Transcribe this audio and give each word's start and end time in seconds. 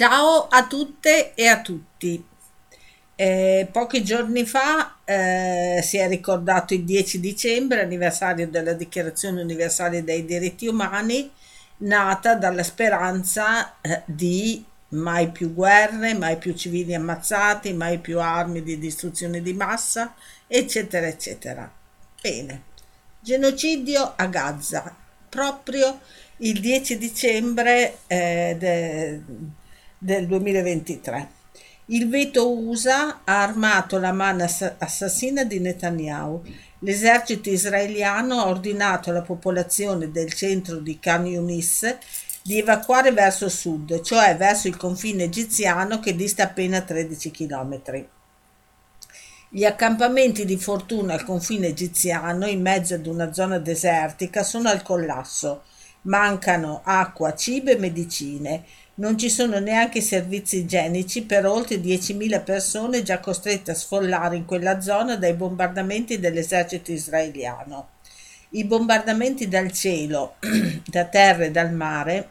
Ciao 0.00 0.48
a 0.48 0.66
tutte 0.66 1.34
e 1.34 1.46
a 1.46 1.60
tutti. 1.60 2.24
Eh, 3.14 3.68
pochi 3.70 4.02
giorni 4.02 4.46
fa 4.46 4.96
eh, 5.04 5.80
si 5.82 5.98
è 5.98 6.08
ricordato 6.08 6.72
il 6.72 6.86
10 6.86 7.20
dicembre, 7.20 7.82
anniversario 7.82 8.48
della 8.48 8.72
Dichiarazione 8.72 9.42
Universale 9.42 10.02
dei 10.02 10.24
Diritti 10.24 10.66
Umani, 10.66 11.30
nata 11.80 12.34
dalla 12.34 12.62
speranza 12.62 13.78
eh, 13.82 14.02
di 14.06 14.64
mai 14.88 15.32
più 15.32 15.52
guerre, 15.52 16.14
mai 16.14 16.38
più 16.38 16.54
civili 16.54 16.94
ammazzati, 16.94 17.74
mai 17.74 17.98
più 17.98 18.22
armi 18.22 18.62
di 18.62 18.78
distruzione 18.78 19.42
di 19.42 19.52
massa, 19.52 20.14
eccetera, 20.46 21.08
eccetera. 21.08 21.70
Bene, 22.22 22.62
genocidio 23.20 24.14
a 24.16 24.24
Gaza, 24.28 24.96
proprio 25.28 26.00
il 26.38 26.58
10 26.58 26.96
dicembre 26.96 27.98
eh, 28.06 28.56
de, 28.58 29.20
del 30.02 30.26
2023. 30.26 31.28
Il 31.86 32.08
veto 32.08 32.56
USA 32.56 33.20
ha 33.22 33.42
armato 33.42 33.98
la 33.98 34.12
mano 34.12 34.44
assassina 34.78 35.44
di 35.44 35.60
Netanyahu. 35.60 36.42
L'esercito 36.78 37.50
israeliano 37.50 38.40
ha 38.40 38.48
ordinato 38.48 39.10
alla 39.10 39.20
popolazione 39.20 40.10
del 40.10 40.32
centro 40.32 40.76
di 40.76 40.98
Khan 40.98 41.26
Yunis 41.26 41.96
di 42.42 42.58
evacuare 42.58 43.12
verso 43.12 43.50
sud, 43.50 44.00
cioè 44.00 44.36
verso 44.36 44.68
il 44.68 44.78
confine 44.78 45.24
egiziano 45.24 46.00
che 46.00 46.16
dista 46.16 46.44
appena 46.44 46.80
13 46.80 47.30
km. 47.30 48.06
Gli 49.50 49.64
accampamenti 49.64 50.46
di 50.46 50.56
fortuna 50.56 51.12
al 51.12 51.24
confine 51.24 51.66
egiziano, 51.66 52.46
in 52.46 52.62
mezzo 52.62 52.94
ad 52.94 53.06
una 53.06 53.34
zona 53.34 53.58
desertica, 53.58 54.44
sono 54.44 54.70
al 54.70 54.82
collasso. 54.82 55.64
Mancano 56.02 56.80
acqua, 56.84 57.34
cibo 57.34 57.70
e 57.70 57.76
medicine. 57.76 58.64
Non 59.00 59.16
ci 59.16 59.30
sono 59.30 59.58
neanche 59.60 60.02
servizi 60.02 60.58
igienici 60.58 61.22
per 61.24 61.46
oltre 61.46 61.76
10.000 61.76 62.44
persone 62.44 63.02
già 63.02 63.18
costrette 63.18 63.70
a 63.70 63.74
sfollare 63.74 64.36
in 64.36 64.44
quella 64.44 64.82
zona 64.82 65.16
dai 65.16 65.32
bombardamenti 65.32 66.20
dell'esercito 66.20 66.92
israeliano. 66.92 67.92
I 68.50 68.64
bombardamenti 68.66 69.48
dal 69.48 69.72
cielo, 69.72 70.34
da 70.84 71.06
terra 71.06 71.44
e 71.44 71.50
dal 71.50 71.72
mare 71.72 72.28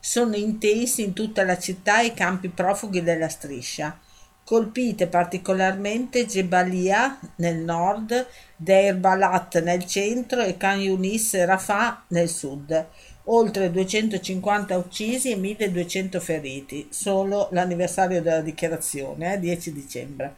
sono 0.00 0.36
intensi 0.36 1.02
in 1.02 1.12
tutta 1.12 1.44
la 1.44 1.58
città 1.58 2.00
e 2.00 2.06
i 2.06 2.14
campi 2.14 2.48
profughi 2.48 3.02
della 3.02 3.28
striscia. 3.28 3.98
Colpite 4.42 5.06
particolarmente 5.06 6.24
Jebalia 6.24 7.18
nel 7.36 7.58
nord, 7.58 8.26
Deir 8.56 8.96
Balat 8.96 9.62
nel 9.62 9.84
centro 9.84 10.40
e 10.40 10.56
Khan 10.56 10.80
Yunis 10.80 11.44
Rafah 11.44 12.04
nel 12.08 12.30
sud. 12.30 12.86
Oltre 13.24 13.70
250 13.70 14.76
uccisi 14.76 15.30
e 15.30 15.36
1200 15.36 16.20
feriti. 16.20 16.88
Solo 16.90 17.48
l'anniversario 17.52 18.20
della 18.20 18.40
dichiarazione, 18.40 19.34
eh, 19.34 19.40
10 19.40 19.72
dicembre. 19.72 20.36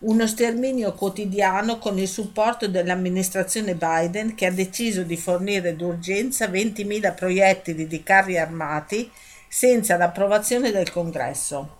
Uno 0.00 0.26
sterminio 0.26 0.94
quotidiano 0.94 1.78
con 1.78 1.98
il 1.98 2.08
supporto 2.08 2.68
dell'amministrazione 2.68 3.74
Biden 3.74 4.34
che 4.34 4.46
ha 4.46 4.52
deciso 4.52 5.02
di 5.02 5.16
fornire 5.16 5.76
d'urgenza 5.76 6.46
20.000 6.46 7.14
proiettili 7.14 7.86
di 7.86 8.02
carri 8.02 8.36
armati 8.38 9.10
senza 9.48 9.96
l'approvazione 9.96 10.72
del 10.72 10.90
Congresso. 10.90 11.76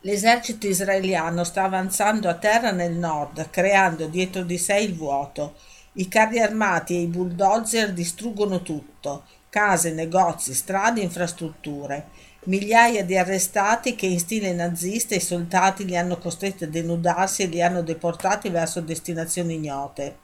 L'esercito 0.00 0.66
israeliano 0.66 1.44
sta 1.44 1.64
avanzando 1.64 2.28
a 2.28 2.34
terra 2.34 2.70
nel 2.70 2.92
nord, 2.92 3.50
creando 3.50 4.06
dietro 4.06 4.42
di 4.42 4.56
sé 4.56 4.78
il 4.78 4.96
vuoto. 4.96 5.56
I 5.92 6.06
carri 6.06 6.38
armati 6.38 6.94
e 6.94 7.00
i 7.00 7.06
bulldozer 7.06 7.92
distruggono 7.92 8.62
tutto: 8.62 9.24
case, 9.48 9.92
negozi, 9.92 10.54
strade, 10.54 11.00
infrastrutture. 11.00 12.06
Migliaia 12.44 13.04
di 13.04 13.18
arrestati 13.18 13.96
che 13.96 14.06
in 14.06 14.20
stile 14.20 14.52
nazista 14.52 15.16
i 15.16 15.20
soldati 15.20 15.84
li 15.84 15.96
hanno 15.96 16.16
costretti 16.18 16.62
a 16.64 16.68
denudarsi 16.68 17.42
e 17.42 17.46
li 17.46 17.60
hanno 17.60 17.82
deportati 17.82 18.48
verso 18.50 18.80
destinazioni 18.80 19.54
ignote. 19.54 20.18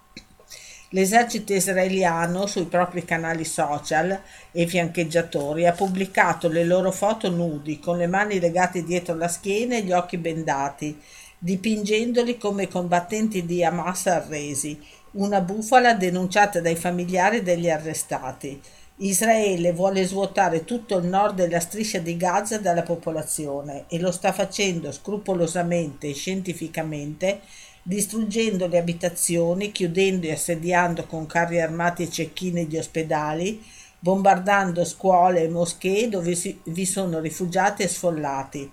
L'esercito 0.91 1.53
israeliano 1.53 2.47
sui 2.47 2.67
propri 2.67 3.05
canali 3.05 3.45
social 3.45 4.19
e 4.53 4.67
fiancheggiatori 4.69 5.67
ha 5.67 5.73
pubblicato 5.73 6.49
le 6.49 6.63
loro 6.63 6.93
foto 6.93 7.29
nudi, 7.29 7.81
con 7.81 7.99
le 7.99 8.07
mani 8.07 8.39
legate 8.39 8.85
dietro 8.85 9.17
la 9.17 9.27
schiena 9.27 9.75
e 9.75 9.83
gli 9.83 9.91
occhi 9.91 10.17
bendati, 10.17 10.97
dipingendoli 11.39 12.39
come 12.39 12.69
combattenti 12.69 13.45
di 13.45 13.65
Hamas 13.65 14.07
arresi, 14.07 14.81
una 15.17 15.41
bufala 15.41 15.95
denunciata 15.95 16.61
dai 16.61 16.77
familiari 16.77 17.43
degli 17.43 17.71
arrestati. 17.71 18.61
Israele 18.99 19.73
vuole 19.73 20.07
svuotare 20.07 20.65
tutto 20.65 20.97
il 20.97 21.07
nord 21.07 21.37
della 21.37 21.61
striscia 21.61 21.99
di 21.99 22.17
Gaza 22.17 22.59
dalla 22.59 22.83
popolazione 22.83 23.85
e 23.89 23.99
lo 23.99 24.11
sta 24.11 24.33
facendo 24.33 24.93
scrupolosamente 24.93 26.09
e 26.09 26.15
scientificamente 26.15 27.41
distruggendo 27.83 28.67
le 28.67 28.79
abitazioni, 28.79 29.71
chiudendo 29.71 30.27
e 30.27 30.33
assediando 30.33 31.07
con 31.07 31.27
carri 31.27 31.61
armati 31.61 32.03
e 32.03 32.11
cecchine 32.11 32.65
gli 32.65 32.77
ospedali, 32.77 33.63
bombardando 33.99 34.85
scuole 34.85 35.43
e 35.43 35.49
moschee 35.49 36.09
dove 36.09 36.37
vi 36.65 36.85
sono 36.85 37.21
rifugiati 37.21 37.83
e 37.83 37.89
sfollati. 37.89 38.71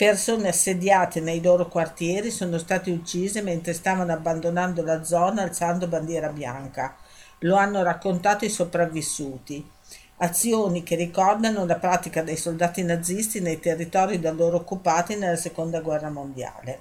Persone 0.00 0.48
assediate 0.48 1.20
nei 1.20 1.42
loro 1.42 1.68
quartieri 1.68 2.30
sono 2.30 2.56
state 2.56 2.90
uccise 2.90 3.42
mentre 3.42 3.74
stavano 3.74 4.10
abbandonando 4.14 4.82
la 4.82 5.04
zona 5.04 5.42
alzando 5.42 5.88
bandiera 5.88 6.30
bianca. 6.30 6.96
Lo 7.40 7.56
hanno 7.56 7.82
raccontato 7.82 8.46
i 8.46 8.48
sopravvissuti. 8.48 9.62
Azioni 10.16 10.82
che 10.84 10.94
ricordano 10.94 11.66
la 11.66 11.76
pratica 11.76 12.22
dei 12.22 12.38
soldati 12.38 12.82
nazisti 12.82 13.40
nei 13.40 13.60
territori 13.60 14.18
da 14.18 14.32
loro 14.32 14.56
occupati 14.56 15.16
nella 15.16 15.36
seconda 15.36 15.80
guerra 15.80 16.08
mondiale. 16.08 16.78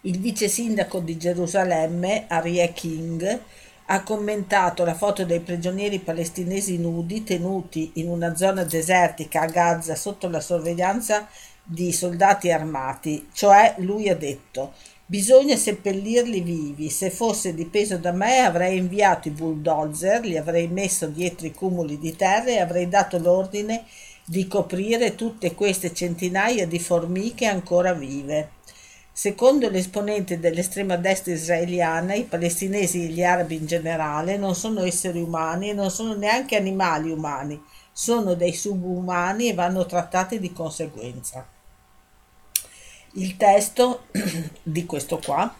Il 0.00 0.18
vice 0.18 0.48
sindaco 0.48 0.98
di 0.98 1.16
Gerusalemme, 1.16 2.24
Arie 2.26 2.72
King, 2.72 3.42
ha 3.92 4.02
commentato 4.02 4.84
la 4.84 4.94
foto 4.94 5.24
dei 5.24 5.40
prigionieri 5.40 5.98
palestinesi 5.98 6.78
nudi 6.78 7.24
tenuti 7.24 7.92
in 7.94 8.08
una 8.08 8.36
zona 8.36 8.62
desertica 8.62 9.42
a 9.42 9.46
Gaza 9.46 9.96
sotto 9.96 10.28
la 10.28 10.40
sorveglianza 10.40 11.28
di 11.62 11.92
soldati 11.92 12.50
armati, 12.50 13.28
cioè 13.32 13.74
lui 13.78 14.08
ha 14.08 14.16
detto 14.16 14.72
bisogna 15.10 15.56
seppellirli 15.56 16.40
vivi, 16.40 16.88
se 16.88 17.10
fosse 17.10 17.52
dipeso 17.52 17.98
da 17.98 18.12
me 18.12 18.38
avrei 18.38 18.78
inviato 18.78 19.26
i 19.26 19.32
bulldozer, 19.32 20.24
li 20.24 20.36
avrei 20.36 20.68
messo 20.68 21.08
dietro 21.08 21.48
i 21.48 21.52
cumuli 21.52 21.98
di 21.98 22.14
terra 22.14 22.50
e 22.50 22.60
avrei 22.60 22.88
dato 22.88 23.18
l'ordine 23.18 23.86
di 24.24 24.46
coprire 24.46 25.16
tutte 25.16 25.52
queste 25.54 25.92
centinaia 25.92 26.64
di 26.64 26.78
formiche 26.78 27.46
ancora 27.46 27.92
vive. 27.92 28.50
Secondo 29.12 29.68
l'esponente 29.68 30.38
dell'estrema 30.38 30.94
destra 30.94 31.32
israeliana, 31.32 32.14
i 32.14 32.22
palestinesi 32.22 33.02
e 33.02 33.08
gli 33.08 33.24
arabi 33.24 33.56
in 33.56 33.66
generale 33.66 34.36
non 34.36 34.54
sono 34.54 34.84
esseri 34.84 35.20
umani 35.20 35.70
e 35.70 35.72
non 35.72 35.90
sono 35.90 36.14
neanche 36.14 36.54
animali 36.54 37.10
umani, 37.10 37.60
sono 37.92 38.34
dei 38.34 38.52
subumani 38.52 39.48
e 39.48 39.54
vanno 39.54 39.86
trattati 39.86 40.38
di 40.38 40.52
conseguenza. 40.52 41.46
Il 43.14 43.36
testo 43.36 44.04
di 44.62 44.86
questo 44.86 45.18
qua 45.18 45.52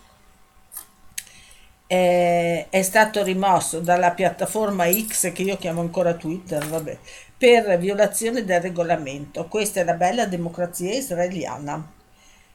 è, 1.86 2.66
è, 2.70 2.82
stato 2.82 3.24
rimosso 3.24 3.80
dalla 3.80 4.12
piattaforma 4.12 4.88
X 4.88 5.32
che 5.32 5.42
io 5.42 5.56
chiamo 5.56 5.80
ancora 5.80 6.14
Twitter, 6.14 6.64
vabbè, 6.64 6.98
per 7.36 7.76
violazione 7.78 8.44
del 8.44 8.60
regolamento. 8.60 9.47
Questa 9.48 9.80
è 9.80 9.84
la 9.84 9.94
bella 9.94 10.26
democrazia 10.26 10.94
israeliana. 10.94 11.92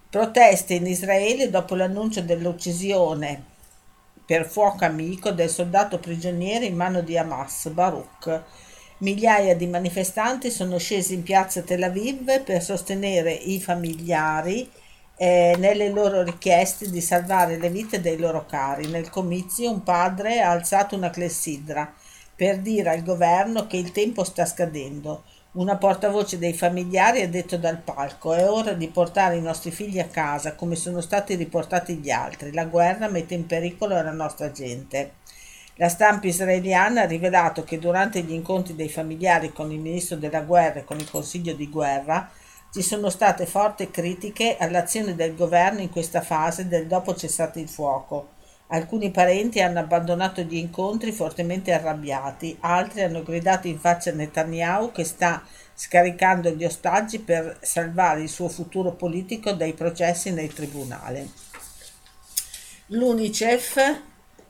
Proteste 0.09 0.75
in 0.75 0.87
Israele 0.87 1.49
dopo 1.49 1.75
l'annuncio 1.75 2.21
dell'uccisione 2.21 3.43
per 4.25 4.45
fuoco 4.45 4.85
amico 4.85 5.31
del 5.31 5.49
soldato 5.49 5.99
prigioniero 5.99 6.63
in 6.63 6.75
mano 6.75 7.01
di 7.01 7.17
Hamas, 7.17 7.67
Baruch. 7.67 8.41
Migliaia 9.00 9.57
di 9.57 9.67
manifestanti 9.67 10.50
sono 10.50 10.78
scesi 10.78 11.16
in 11.16 11.23
piazza 11.23 11.61
Tel 11.61 11.84
Aviv 11.84 12.43
per 12.43 12.64
sostenere 12.64 13.34
i 13.34 13.59
familiari 13.59 14.72
eh, 15.17 15.53
nelle 15.58 15.90
loro 15.90 16.23
richieste 16.23 16.90
di 16.90 17.02
salvare 17.02 17.58
le 17.58 17.69
vite 17.69 17.99
dei 17.99 18.17
loro 18.17 18.46
cari. 18.46 18.87
Nel 18.87 19.09
comizio 19.09 19.69
un 19.69 19.84
padre 19.84 20.40
ha 20.40 20.52
alzato 20.52 20.96
una 20.96 21.09
clessidra 21.09 21.93
per 22.34 22.59
dire 22.59 22.90
al 22.90 23.03
governo 23.03 23.67
che 23.67 23.75
il 23.75 23.91
tempo 23.91 24.23
sta 24.23 24.46
scadendo. 24.46 25.25
Una 25.55 25.75
portavoce 25.75 26.37
dei 26.37 26.53
familiari 26.53 27.22
ha 27.22 27.28
detto 27.28 27.58
dal 27.58 27.79
palco: 27.79 28.34
È 28.34 28.49
ora 28.49 28.72
di 28.72 28.87
portare 28.87 29.35
i 29.35 29.41
nostri 29.41 29.72
figli 29.72 29.99
a 29.99 30.08
casa 30.08 30.55
come 30.55 30.75
sono 30.75 31.02
stati 31.02 31.35
riportati 31.35 31.96
gli 31.96 32.11
altri. 32.11 32.53
La 32.53 32.64
guerra 32.64 33.09
mette 33.09 33.34
in 33.34 33.46
pericolo 33.46 34.02
la 34.02 34.11
nostra 34.11 34.52
gente. 34.53 35.23
La 35.77 35.89
stampa 35.89 36.27
israeliana 36.27 37.01
ha 37.01 37.05
rivelato 37.05 37.66
che 37.66 37.79
durante 37.79 38.22
gli 38.22 38.31
incontri 38.31 38.75
dei 38.75 38.87
familiari 38.87 39.51
con 39.51 39.72
il 39.72 39.79
ministro 39.79 40.16
della 40.16 40.39
guerra 40.39 40.79
e 40.79 40.83
con 40.85 40.97
il 40.97 41.09
consiglio 41.09 41.53
di 41.53 41.69
guerra 41.69 42.31
ci 42.72 42.81
sono 42.81 43.09
state 43.09 43.45
forti 43.45 43.91
critiche 43.91 44.55
all'azione 44.57 45.16
del 45.16 45.35
governo 45.35 45.81
in 45.81 45.89
questa 45.89 46.22
fase 46.22 46.69
del 46.69 46.87
dopo 46.87 47.13
cessato 47.13 47.59
il 47.59 47.67
fuoco. 47.67 48.29
Alcuni 48.67 49.11
parenti 49.11 49.61
hanno 49.61 49.79
abbandonato 49.79 50.41
gli 50.41 50.55
incontri 50.55 51.11
fortemente 51.11 51.73
arrabbiati, 51.73 52.55
altri 52.61 53.03
hanno 53.03 53.21
gridato 53.21 53.67
in 53.67 53.78
faccia 53.78 54.11
a 54.11 54.13
Netanyahu 54.13 54.93
che 54.93 55.03
sta 55.03 55.43
scaricando 55.73 56.51
gli 56.51 56.63
ostaggi 56.63 57.19
per 57.19 57.57
salvare 57.61 58.21
il 58.21 58.29
suo 58.29 58.47
futuro 58.47 58.93
politico 58.93 59.51
dai 59.51 59.73
processi 59.73 60.31
nel 60.31 60.53
tribunale. 60.53 61.28
L'UNICEF, 62.87 64.01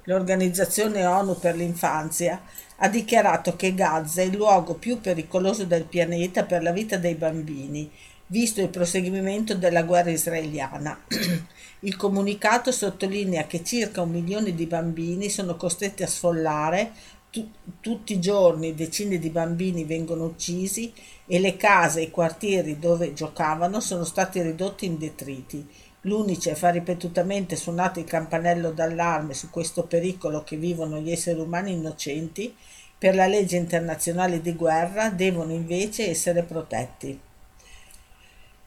l'Organizzazione 0.06 1.06
ONU 1.06 1.38
per 1.40 1.56
l'infanzia, 1.56 2.42
ha 2.78 2.90
dichiarato 2.90 3.56
che 3.56 3.74
Gaza 3.74 4.22
è 4.22 4.26
il 4.26 4.36
luogo 4.36 4.74
più 4.76 5.00
pericoloso 5.00 5.66
del 5.66 5.86
pianeta 5.86 6.44
per 6.44 6.62
la 6.62 6.72
vita 6.72 6.98
dei 6.98 7.16
bambini, 7.16 7.90
visto 8.28 8.62
il 8.62 8.70
proseguimento 8.70 9.56
della 9.56 9.84
guerra 9.84 10.10
israeliana. 10.10 11.00
Il 11.82 11.98
comunicato 11.98 12.72
sottolinea 12.72 13.46
che 13.46 13.64
circa 13.64 14.02
un 14.02 14.10
milione 14.10 14.56
di 14.56 14.66
bambini 14.66 15.30
sono 15.30 15.56
costretti 15.56 16.02
a 16.02 16.08
sfollare, 16.08 16.92
tu- 17.30 17.52
tutti 17.80 18.14
i 18.14 18.20
giorni 18.20 18.74
decine 18.74 19.20
di 19.20 19.30
bambini 19.30 19.84
vengono 19.84 20.24
uccisi 20.24 20.92
e 21.28 21.38
le 21.38 21.58
case 21.58 22.00
e 22.00 22.04
i 22.04 22.12
quartieri 22.12 22.80
dove 22.80 23.14
giocavano 23.14 23.80
sono 23.82 24.04
stati 24.04 24.42
ridotti 24.42 24.86
in 24.86 24.98
detriti. 24.98 25.68
L'Unicef 26.06 26.62
ha 26.64 26.70
ripetutamente 26.70 27.56
suonato 27.56 28.00
il 28.00 28.06
campanello 28.06 28.72
d'allarme 28.72 29.34
su 29.34 29.50
questo 29.50 29.84
pericolo 29.84 30.44
che 30.44 30.56
vivono 30.56 31.00
gli 31.00 31.12
esseri 31.12 31.40
umani 31.40 31.72
innocenti. 31.72 32.56
Per 32.98 33.16
la 33.16 33.26
legge 33.26 33.58
internazionale 33.58 34.40
di 34.40 34.54
guerra 34.54 35.10
devono 35.10 35.52
invece 35.52 36.10
essere 36.10 36.44
protetti. 36.44 37.20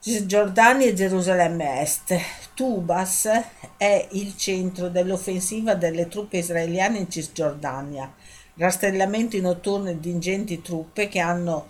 Cisgiordania 0.01 0.89
e 0.89 0.95
Gerusalemme 0.95 1.81
Est. 1.81 2.17
Tubas 2.55 3.29
è 3.77 4.09
il 4.13 4.37
centro 4.37 4.89
dell'offensiva 4.89 5.75
delle 5.75 6.09
truppe 6.09 6.39
israeliane 6.39 6.99
in 6.99 7.11
Cisgiordania. 7.11 8.13
Rastrellamenti 8.55 9.41
notturni 9.41 10.01
di 10.01 10.11
ingenti 10.11 10.61
truppe 10.61 11.07
che 11.07 11.21
hanno 11.21 11.69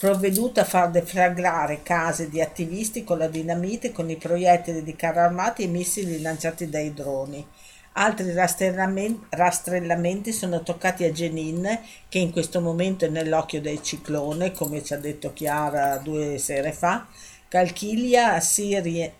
provveduto 0.00 0.60
a 0.60 0.64
far 0.64 0.90
deflagrare 0.90 1.82
case 1.82 2.30
di 2.30 2.40
attivisti 2.40 3.04
con 3.04 3.18
la 3.18 3.28
dinamite, 3.28 3.92
con 3.92 4.08
i 4.08 4.16
proiettili 4.16 4.82
di 4.82 4.96
carri 4.96 5.18
armati 5.18 5.64
e 5.64 5.66
missili 5.66 6.22
lanciati 6.22 6.70
dai 6.70 6.94
droni. 6.94 7.46
Altri 7.92 8.32
rastrellamenti 8.32 10.32
sono 10.32 10.62
toccati 10.62 11.04
a 11.04 11.10
Jenin, 11.10 11.78
che 12.08 12.18
in 12.18 12.32
questo 12.32 12.62
momento 12.62 13.04
è 13.04 13.08
nell'occhio 13.08 13.60
del 13.60 13.82
ciclone, 13.82 14.52
come 14.52 14.82
ci 14.82 14.94
ha 14.94 14.96
detto 14.96 15.34
Chiara 15.34 15.98
due 15.98 16.38
sere 16.38 16.72
fa, 16.72 17.06
Calchilia, 17.46 18.40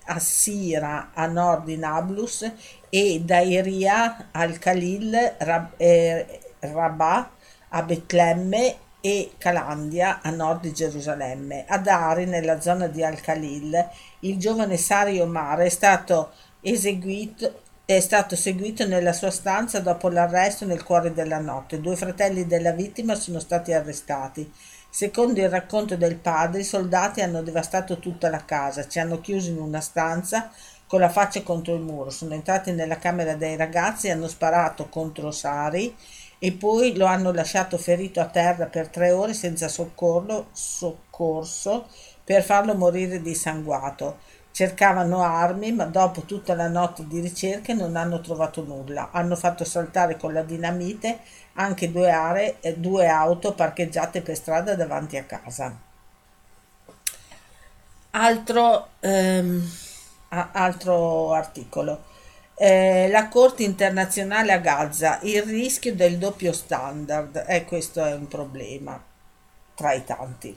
Assira 0.04 1.10
a 1.12 1.26
nord 1.26 1.66
di 1.66 1.76
Nablus 1.76 2.50
e 2.88 3.20
Dairia 3.22 4.28
al-Khalil, 4.30 5.34
Rab, 5.40 5.72
eh, 5.76 6.40
a 7.68 7.82
Betlemme 7.82 8.88
e 9.00 9.32
Calandia 9.38 10.20
a 10.23 10.31
nord 10.31 10.62
di 10.62 10.73
Gerusalemme. 10.73 11.64
Ad 11.67 11.87
Ari, 11.87 12.26
nella 12.26 12.61
zona 12.61 12.87
di 12.87 13.02
Al-Khalil, 13.02 13.88
il 14.20 14.38
giovane 14.38 14.76
Sari 14.76 15.20
Omar 15.20 15.58
è 15.61 15.69
stato 15.69 16.32
eseguito 16.61 17.62
è 17.91 17.99
stato 17.99 18.37
seguito 18.37 18.87
nella 18.87 19.12
sua 19.12 19.32
stanza 19.32 19.81
dopo 19.81 20.08
l'arresto 20.08 20.64
nel 20.64 20.85
cuore 20.85 21.12
della 21.12 21.41
notte. 21.41 21.81
Due 21.81 21.97
fratelli 21.97 22.47
della 22.47 22.70
vittima 22.70 23.17
sono 23.17 23.41
stati 23.41 23.73
arrestati. 23.73 24.49
Secondo 24.88 25.41
il 25.41 25.49
racconto 25.49 25.97
del 25.97 26.14
padre, 26.14 26.61
i 26.61 26.64
soldati 26.64 27.20
hanno 27.20 27.43
devastato 27.43 27.99
tutta 27.99 28.31
la 28.31 28.44
casa, 28.44 28.87
ci 28.87 29.00
hanno 29.00 29.20
chiuso 29.20 29.50
in 29.50 29.58
una 29.58 29.81
stanza 29.81 30.52
con 30.87 31.00
la 31.00 31.08
faccia 31.08 31.43
contro 31.43 31.75
il 31.75 31.81
muro, 31.81 32.11
sono 32.11 32.35
entrati 32.35 32.73
nella 32.73 32.99
camera 32.99 33.35
dei 33.35 33.56
ragazzi, 33.56 34.08
hanno 34.08 34.26
sparato 34.29 34.88
contro 34.88 35.32
Sari 35.32 35.93
e 36.42 36.52
poi 36.52 36.96
lo 36.96 37.04
hanno 37.04 37.32
lasciato 37.32 37.76
ferito 37.76 38.19
a 38.19 38.25
terra 38.25 38.64
per 38.64 38.88
tre 38.88 39.10
ore 39.10 39.34
senza 39.34 39.69
soccorso, 39.69 40.46
soccorso 40.52 41.87
per 42.25 42.42
farlo 42.42 42.75
morire 42.75 43.20
dissanguato. 43.20 44.19
Cercavano 44.50 45.22
armi, 45.22 45.70
ma 45.70 45.84
dopo 45.84 46.22
tutta 46.22 46.54
la 46.54 46.69
notte 46.69 47.06
di 47.06 47.20
ricerche 47.20 47.75
non 47.75 47.94
hanno 47.94 48.20
trovato 48.22 48.64
nulla. 48.64 49.10
Hanno 49.12 49.37
fatto 49.37 49.64
saltare 49.64 50.16
con 50.16 50.32
la 50.32 50.42
dinamite 50.42 51.20
anche 51.54 51.92
due, 51.92 52.10
aree, 52.10 52.56
due 52.76 53.06
auto 53.06 53.52
parcheggiate 53.52 54.22
per 54.22 54.34
strada 54.34 54.75
davanti 54.75 55.19
a 55.19 55.25
casa. 55.25 55.78
Altro, 58.12 58.88
ehm, 59.00 59.70
altro 60.28 61.32
articolo. 61.34 62.08
Eh, 62.62 63.08
la 63.08 63.28
Corte 63.28 63.62
internazionale 63.62 64.52
a 64.52 64.58
Gaza, 64.58 65.18
il 65.22 65.42
rischio 65.44 65.94
del 65.94 66.18
doppio 66.18 66.52
standard, 66.52 67.44
e 67.48 67.56
eh, 67.56 67.64
questo 67.64 68.04
è 68.04 68.12
un 68.12 68.28
problema 68.28 69.02
tra 69.74 69.94
i 69.94 70.04
tanti. 70.04 70.54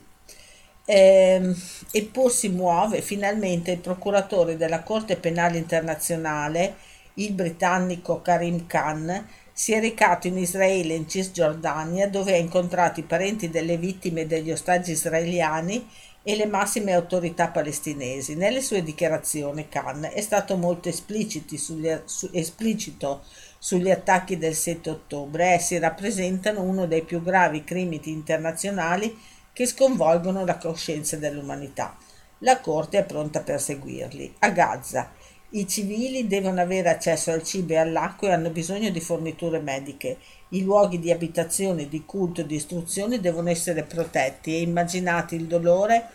Eh, 0.84 1.54
eppure 1.90 2.30
si 2.30 2.50
muove 2.50 3.00
finalmente 3.00 3.70
il 3.70 3.78
procuratore 3.78 4.58
della 4.58 4.82
Corte 4.82 5.16
Penale 5.16 5.56
Internazionale, 5.56 6.74
il 7.14 7.32
britannico 7.32 8.20
Karim 8.20 8.66
Khan, 8.66 9.26
si 9.50 9.72
è 9.72 9.80
recato 9.80 10.26
in 10.26 10.36
Israele 10.36 10.92
in 10.92 11.08
Cisgiordania 11.08 12.06
dove 12.06 12.34
ha 12.34 12.36
incontrato 12.36 13.00
i 13.00 13.04
parenti 13.04 13.48
delle 13.48 13.78
vittime 13.78 14.26
degli 14.26 14.50
ostaggi 14.50 14.90
israeliani 14.90 15.88
e 16.26 16.34
le 16.36 16.46
massime 16.46 16.94
autorità 16.94 17.48
palestinesi. 17.48 18.34
Nelle 18.34 18.62
sue 18.62 18.82
dichiarazioni 18.82 19.68
Khan 19.68 20.08
è 20.10 20.22
stato 20.22 20.56
molto 20.56 20.90
sugli, 20.90 22.00
su, 22.06 22.30
esplicito 22.32 23.22
sugli 23.58 23.90
attacchi 23.90 24.38
del 24.38 24.54
7 24.54 24.88
ottobre. 24.88 25.52
Essi 25.52 25.78
rappresentano 25.78 26.62
uno 26.62 26.86
dei 26.86 27.04
più 27.04 27.22
gravi 27.22 27.62
crimini 27.62 28.10
internazionali 28.10 29.16
che 29.52 29.66
sconvolgono 29.66 30.46
la 30.46 30.56
coscienza 30.56 31.16
dell'umanità. 31.18 31.96
La 32.38 32.58
Corte 32.58 32.98
è 32.98 33.04
pronta 33.04 33.40
a 33.40 33.42
perseguirli. 33.42 34.34
A 34.40 34.48
Gaza 34.48 35.12
i 35.56 35.68
civili 35.68 36.26
devono 36.26 36.60
avere 36.60 36.88
accesso 36.88 37.30
al 37.30 37.44
cibo 37.44 37.74
e 37.74 37.76
all'acqua 37.76 38.28
e 38.28 38.32
hanno 38.32 38.50
bisogno 38.50 38.90
di 38.90 38.98
forniture 38.98 39.60
mediche. 39.60 40.18
I 40.48 40.64
luoghi 40.64 40.98
di 40.98 41.12
abitazione, 41.12 41.88
di 41.88 42.04
culto 42.04 42.40
e 42.40 42.46
di 42.46 42.56
istruzione 42.56 43.20
devono 43.20 43.50
essere 43.50 43.84
protetti 43.84 44.52
e 44.52 44.62
immaginate 44.62 45.36
il 45.36 45.46
dolore 45.46 46.08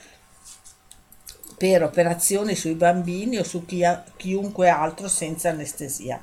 per 1.58 1.84
operazioni 1.84 2.54
sui 2.54 2.76
bambini 2.76 3.38
o 3.38 3.44
su 3.44 3.66
chi 3.66 3.86
chiunque 4.18 4.68
altro 4.68 5.08
senza 5.08 5.50
anestesia. 5.50 6.22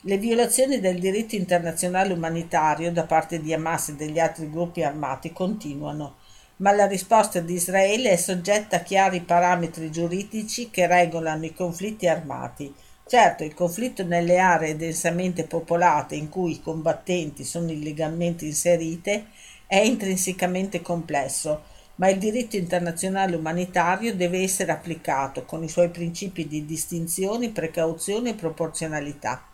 Le 0.00 0.16
violazioni 0.16 0.80
del 0.80 0.98
diritto 0.98 1.34
internazionale 1.34 2.14
umanitario 2.14 2.90
da 2.90 3.04
parte 3.04 3.40
di 3.40 3.52
Hamas 3.52 3.90
e 3.90 3.96
degli 3.96 4.18
altri 4.18 4.50
gruppi 4.50 4.82
armati 4.82 5.30
continuano 5.30 6.16
ma 6.56 6.72
la 6.72 6.86
risposta 6.86 7.40
di 7.40 7.54
Israele 7.54 8.10
è 8.10 8.16
soggetta 8.16 8.76
a 8.76 8.80
chiari 8.80 9.20
parametri 9.20 9.90
giuridici 9.90 10.70
che 10.70 10.86
regolano 10.86 11.44
i 11.44 11.52
conflitti 11.52 12.08
armati. 12.08 12.72
Certo, 13.06 13.44
il 13.44 13.54
conflitto 13.54 14.02
nelle 14.04 14.38
aree 14.38 14.76
densamente 14.76 15.44
popolate 15.44 16.14
in 16.14 16.28
cui 16.28 16.52
i 16.52 16.60
combattenti 16.60 17.44
sono 17.44 17.70
illegalmente 17.70 18.44
inserite 18.44 19.26
è 19.66 19.76
intrinsecamente 19.76 20.80
complesso, 20.80 21.62
ma 21.96 22.08
il 22.08 22.18
diritto 22.18 22.56
internazionale 22.56 23.36
umanitario 23.36 24.14
deve 24.14 24.40
essere 24.40 24.72
applicato 24.72 25.44
con 25.44 25.62
i 25.62 25.68
suoi 25.68 25.90
principi 25.90 26.46
di 26.46 26.64
distinzione, 26.64 27.50
precauzione 27.50 28.30
e 28.30 28.34
proporzionalità. 28.34 29.46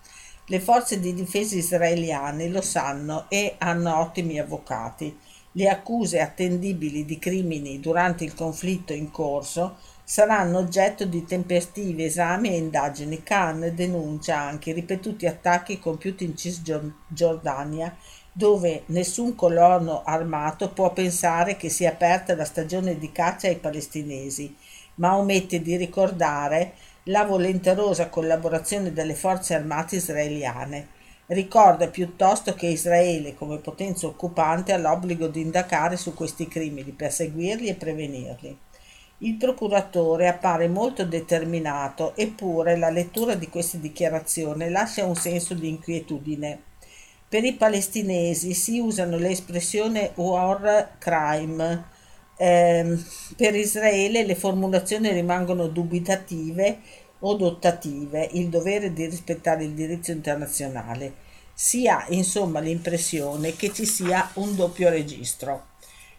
Le 0.47 0.61
forze 0.61 0.99
di 0.99 1.15
difesa 1.15 1.57
israeliane 1.57 2.49
lo 2.49 2.61
sanno 2.61 3.27
e 3.29 3.55
hanno 3.59 4.00
ottimi 4.00 4.38
avvocati. 4.38 5.17
Le 5.55 5.69
accuse 5.69 6.21
attendibili 6.21 7.05
di 7.05 7.19
crimini 7.19 7.79
durante 7.79 8.25
il 8.25 8.35
conflitto 8.35 8.95
in 8.95 9.11
corso 9.11 9.77
saranno 10.03 10.59
oggetto 10.59 11.05
di 11.05 11.25
tempestivi 11.25 12.05
esami 12.05 12.49
e 12.49 12.57
indagini. 12.57 13.23
Khan 13.23 13.73
denuncia 13.75 14.39
anche 14.39 14.71
i 14.71 14.73
ripetuti 14.73 15.27
attacchi 15.27 15.79
compiuti 15.79 16.25
in 16.25 16.37
Cisgiordania, 16.37 17.95
dove 18.33 18.85
nessun 18.87 19.35
colono 19.35 20.03
armato 20.05 20.71
può 20.71 20.91
pensare 20.93 21.57
che 21.57 21.69
sia 21.69 21.91
aperta 21.91 22.35
la 22.35 22.47
stagione 22.47 22.99
di 22.99 23.13
caccia 23.13 23.49
ai 23.49 23.57
palestinesi, 23.57 24.57
ma 24.97 25.17
omette 25.17 25.61
di 25.61 25.77
ricordare 25.77 26.73
la 27.05 27.25
volenterosa 27.25 28.09
collaborazione 28.09 28.93
delle 28.93 29.15
forze 29.15 29.55
armate 29.55 29.97
israeliane. 29.97 31.01
Ricorda 31.33 31.89
piuttosto 31.89 32.53
che 32.53 32.67
Israele, 32.67 33.35
come 33.35 33.57
potenza 33.57 34.07
occupante, 34.07 34.73
ha 34.73 34.77
l'obbligo 34.77 35.29
di 35.29 35.41
indagare 35.41 35.97
su 35.97 36.12
questi 36.12 36.47
crimini, 36.47 36.93
perseguirli 36.93 37.69
e 37.69 37.75
prevenirli. 37.75 38.59
Il 39.19 39.37
procuratore 39.37 40.29
appare 40.29 40.69
molto 40.69 41.07
determinato, 41.07 42.15
eppure 42.17 42.77
la 42.77 42.91
lettura 42.91 43.35
di 43.35 43.49
queste 43.49 43.81
dichiarazioni 43.81 44.69
lascia 44.69 45.07
un 45.07 45.15
senso 45.15 45.55
di 45.55 45.71
inquietudine. 45.71 46.61
Per 47.27 47.43
i 47.45 47.55
palestinesi 47.55 48.53
si 48.53 48.79
usano 48.79 49.17
l'espressione 49.17 50.12
war 50.17 50.97
crime. 50.99 51.85
Eh, 52.37 52.99
per 53.37 53.55
Israele 53.55 54.27
le 54.27 54.35
formulazioni 54.35 55.11
rimangono 55.11 55.69
dubitative 55.69 56.81
o 57.25 57.35
dottative 57.35 58.29
il 58.33 58.49
dovere 58.49 58.93
di 58.93 59.07
rispettare 59.07 59.64
il 59.64 59.73
diritto 59.73 60.11
internazionale. 60.11 61.14
Si 61.55 61.87
ha 61.88 62.07
insomma 62.09 62.61
l'impressione 62.61 63.55
che 63.57 63.73
ci 63.73 63.85
sia 63.85 64.31
un 64.35 64.55
doppio 64.57 64.88
registro. 64.88 65.71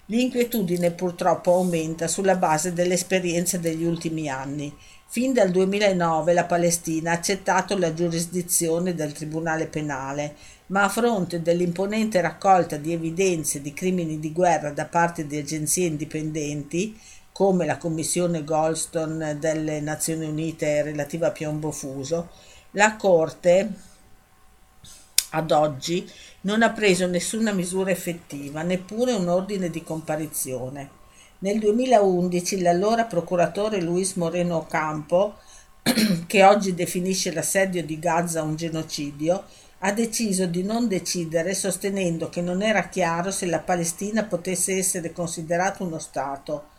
L'inquietudine 0.08 0.92
purtroppo 0.92 1.54
aumenta 1.54 2.08
sulla 2.08 2.36
base 2.36 2.74
dell'esperienza 2.74 3.58
degli 3.58 3.84
ultimi 3.84 4.28
anni. 4.28 4.74
Fin 5.08 5.32
dal 5.32 5.50
2009 5.50 6.34
la 6.34 6.46
Palestina 6.46 7.12
ha 7.12 7.14
accettato 7.14 7.78
la 7.78 7.94
giurisdizione 7.94 8.96
del 8.96 9.14
Tribunale 9.14 9.68
penale, 9.68 10.36
ma 10.68 10.84
a 10.84 10.90
fronte 10.90 11.42
dell'imponente 11.42 12.20
raccolta 12.20 12.78
di 12.78 12.94
evidenze 12.94 13.62
di 13.62 13.74
crimini 13.74 14.20
di 14.20 14.32
guerra 14.32 14.72
da 14.72 14.86
parte 14.86 15.28
di 15.28 15.38
agenzie 15.38 15.86
indipendenti, 15.86 17.00
come 17.34 17.66
la 17.66 17.78
Commissione 17.78 18.44
Goldstone 18.44 19.40
delle 19.40 19.82
Nazioni 19.82 20.28
Unite 20.28 20.84
relativa 20.84 21.28
a 21.28 21.32
Piombo 21.32 21.72
Fuso, 21.72 22.30
la 22.72 22.96
Corte 22.96 23.72
ad 25.32 25.52
oggi 25.52 26.10
non 26.42 26.62
ha 26.62 26.72
preso 26.72 27.08
nessuna 27.08 27.52
misura 27.52 27.92
effettiva, 27.92 28.62
neppure 28.62 29.14
un 29.14 29.28
ordine 29.28 29.70
di 29.70 29.84
comparizione. 29.84 31.02
Nel 31.40 31.60
2011 31.60 32.62
l'allora 32.62 33.06
procuratore 33.06 33.82
Luis 33.82 34.14
Moreno 34.14 34.58
Ocampo, 34.58 35.36
che 36.28 36.44
oggi 36.44 36.74
definisce 36.74 37.34
l'assedio 37.34 37.84
di 37.84 38.00
Gaza 38.00 38.44
un 38.44 38.56
genocidio, 38.56 39.44
ha 39.80 39.92
deciso 39.92 40.46
di 40.46 40.64
non 40.64 40.88
decidere 40.88 41.54
sostenendo 41.54 42.30
che 42.30 42.42
non 42.42 42.62
era 42.62 42.88
chiaro 42.88 43.32
se 43.32 43.48
la 43.48 43.60
Palestina 43.60 44.24
potesse 44.24 44.78
essere 44.78 45.12
considerato 45.12 45.84
uno 45.84 46.00
Stato. 46.00 46.72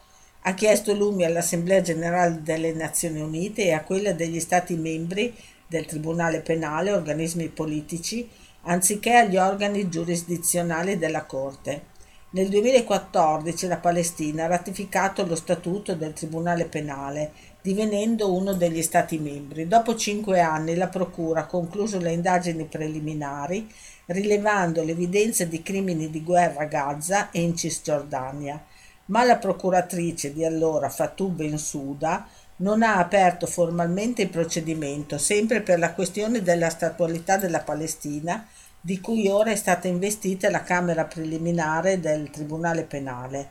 Ha 0.46 0.52
chiesto 0.52 0.92
lumi 0.92 1.24
all'Assemblea 1.24 1.80
generale 1.80 2.42
delle 2.42 2.74
Nazioni 2.74 3.18
Unite 3.18 3.62
e 3.62 3.72
a 3.72 3.82
quella 3.82 4.12
degli 4.12 4.40
Stati 4.40 4.76
membri 4.76 5.34
del 5.66 5.86
Tribunale 5.86 6.40
penale, 6.40 6.92
organismi 6.92 7.48
politici, 7.48 8.28
anziché 8.64 9.14
agli 9.14 9.38
organi 9.38 9.88
giurisdizionali 9.88 10.98
della 10.98 11.24
Corte. 11.24 11.92
Nel 12.32 12.50
2014 12.50 13.68
la 13.68 13.78
Palestina 13.78 14.44
ha 14.44 14.48
ratificato 14.48 15.24
lo 15.24 15.34
statuto 15.34 15.94
del 15.94 16.12
Tribunale 16.12 16.66
penale, 16.66 17.32
divenendo 17.62 18.30
uno 18.30 18.52
degli 18.52 18.82
Stati 18.82 19.16
membri. 19.16 19.66
Dopo 19.66 19.94
cinque 19.94 20.40
anni 20.40 20.74
la 20.74 20.88
Procura 20.88 21.40
ha 21.40 21.46
concluso 21.46 21.98
le 21.98 22.12
indagini 22.12 22.66
preliminari, 22.66 23.66
rilevando 24.06 24.82
l'evidenza 24.82 25.46
di 25.46 25.62
crimini 25.62 26.10
di 26.10 26.22
guerra 26.22 26.64
a 26.64 26.66
Gaza 26.66 27.30
e 27.30 27.40
in 27.40 27.56
Cisgiordania, 27.56 28.62
ma 29.06 29.24
la 29.24 29.36
procuratrice 29.36 30.32
di 30.32 30.44
allora 30.44 30.88
Fatou 30.88 31.30
Bensouda 31.30 32.26
non 32.56 32.82
ha 32.82 32.96
aperto 32.96 33.46
formalmente 33.46 34.22
il 34.22 34.28
procedimento, 34.28 35.18
sempre 35.18 35.60
per 35.60 35.78
la 35.78 35.92
questione 35.92 36.42
della 36.42 36.70
statualità 36.70 37.36
della 37.36 37.60
Palestina, 37.60 38.46
di 38.80 39.00
cui 39.00 39.28
ora 39.28 39.50
è 39.50 39.56
stata 39.56 39.88
investita 39.88 40.50
la 40.50 40.62
Camera 40.62 41.04
preliminare 41.04 42.00
del 42.00 42.30
Tribunale 42.30 42.84
penale. 42.84 43.50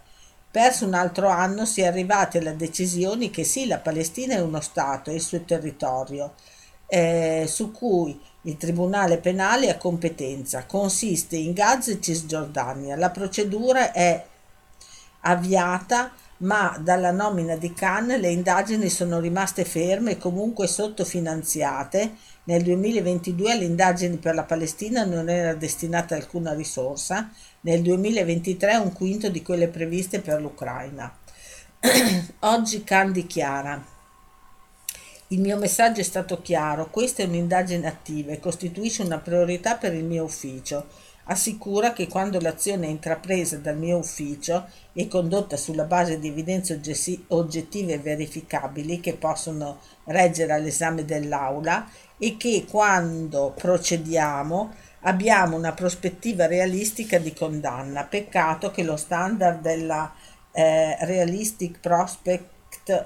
Perso 0.50 0.86
un 0.86 0.94
altro 0.94 1.28
anno 1.28 1.66
si 1.66 1.82
è 1.82 1.88
arrivati 1.88 2.38
alla 2.38 2.52
decisione 2.52 3.32
che 3.32 3.44
sì, 3.44 3.66
la 3.66 3.80
Palestina 3.80 4.36
è 4.36 4.42
uno 4.42 4.62
Stato, 4.62 5.10
è 5.10 5.14
il 5.14 5.22
suo 5.22 5.42
territorio, 5.42 6.36
eh, 6.86 7.46
su 7.48 7.72
cui 7.72 8.20
il 8.44 8.58
Tribunale 8.58 9.18
penale 9.18 9.72
ha 9.72 9.78
competenza. 9.78 10.66
Consiste 10.66 11.36
in 11.36 11.54
Gaza 11.54 11.92
e 11.92 12.00
Cisgiordania. 12.00 12.96
La 12.96 13.10
procedura 13.10 13.92
è 13.92 14.24
avviata 15.24 16.12
ma 16.38 16.78
dalla 16.80 17.12
nomina 17.12 17.56
di 17.56 17.74
Khan 17.74 18.08
le 18.08 18.30
indagini 18.30 18.90
sono 18.90 19.20
rimaste 19.20 19.66
ferme 19.66 20.12
e 20.12 20.18
comunque 20.18 20.68
sottofinanziate. 20.68 22.16
Nel 22.46 22.64
2022 22.64 23.52
alle 23.52 23.64
indagini 23.64 24.18
per 24.18 24.36
la 24.36 24.44
Palestina 24.44 25.06
non 25.06 25.30
era 25.30 25.54
destinata 25.54 26.16
alcuna 26.16 26.54
risorsa, 26.54 27.32
nel 27.62 27.82
2023 27.82 28.76
un 28.76 28.92
quinto 28.92 29.30
di 29.30 29.42
quelle 29.42 29.70
previste 29.70 30.20
per 30.20 30.42
l'Ucraina. 30.42 31.16
Oggi 32.40 32.84
Khan 32.84 33.14
dichiara 33.14 33.92
il 35.34 35.40
mio 35.40 35.58
messaggio 35.58 36.00
è 36.00 36.04
stato 36.04 36.42
chiaro, 36.42 36.90
questa 36.92 37.24
è 37.24 37.26
un'indagine 37.26 37.88
attiva 37.88 38.32
e 38.32 38.40
costituisce 38.40 39.02
una 39.02 39.18
priorità 39.18 39.78
per 39.78 39.94
il 39.94 40.04
mio 40.04 40.26
ufficio 40.26 40.86
assicura 41.26 41.94
che 41.94 42.08
quando 42.08 42.40
l'azione 42.40 42.88
è 42.88 42.90
intrapresa 42.90 43.58
dal 43.58 43.78
mio 43.78 43.98
ufficio 43.98 44.68
e 44.94 45.08
condotta 45.08 45.56
sulla 45.56 45.86
base 45.86 46.20
di 46.20 46.28
evidenze 46.28 46.80
oggettive 47.28 47.94
e 47.94 48.00
verificabili 48.00 49.00
che 49.00 49.14
possono 49.14 49.80
reggere 50.06 50.54
all'esame 50.54 51.06
dell'Aula 51.06 51.88
e 52.18 52.38
che 52.38 52.66
quando 52.70 53.54
procediamo 53.56 54.74
abbiamo 55.02 55.56
una 55.58 55.74
prospettiva 55.74 56.46
realistica 56.46 57.18
di 57.18 57.34
condanna. 57.34 58.04
Peccato 58.06 58.72
che 58.72 58.84
lo 58.84 58.96
standard 58.96 59.62
della 59.62 60.14
eh, 60.52 60.98
Realistic 61.06 61.80
Prospect 61.80 62.53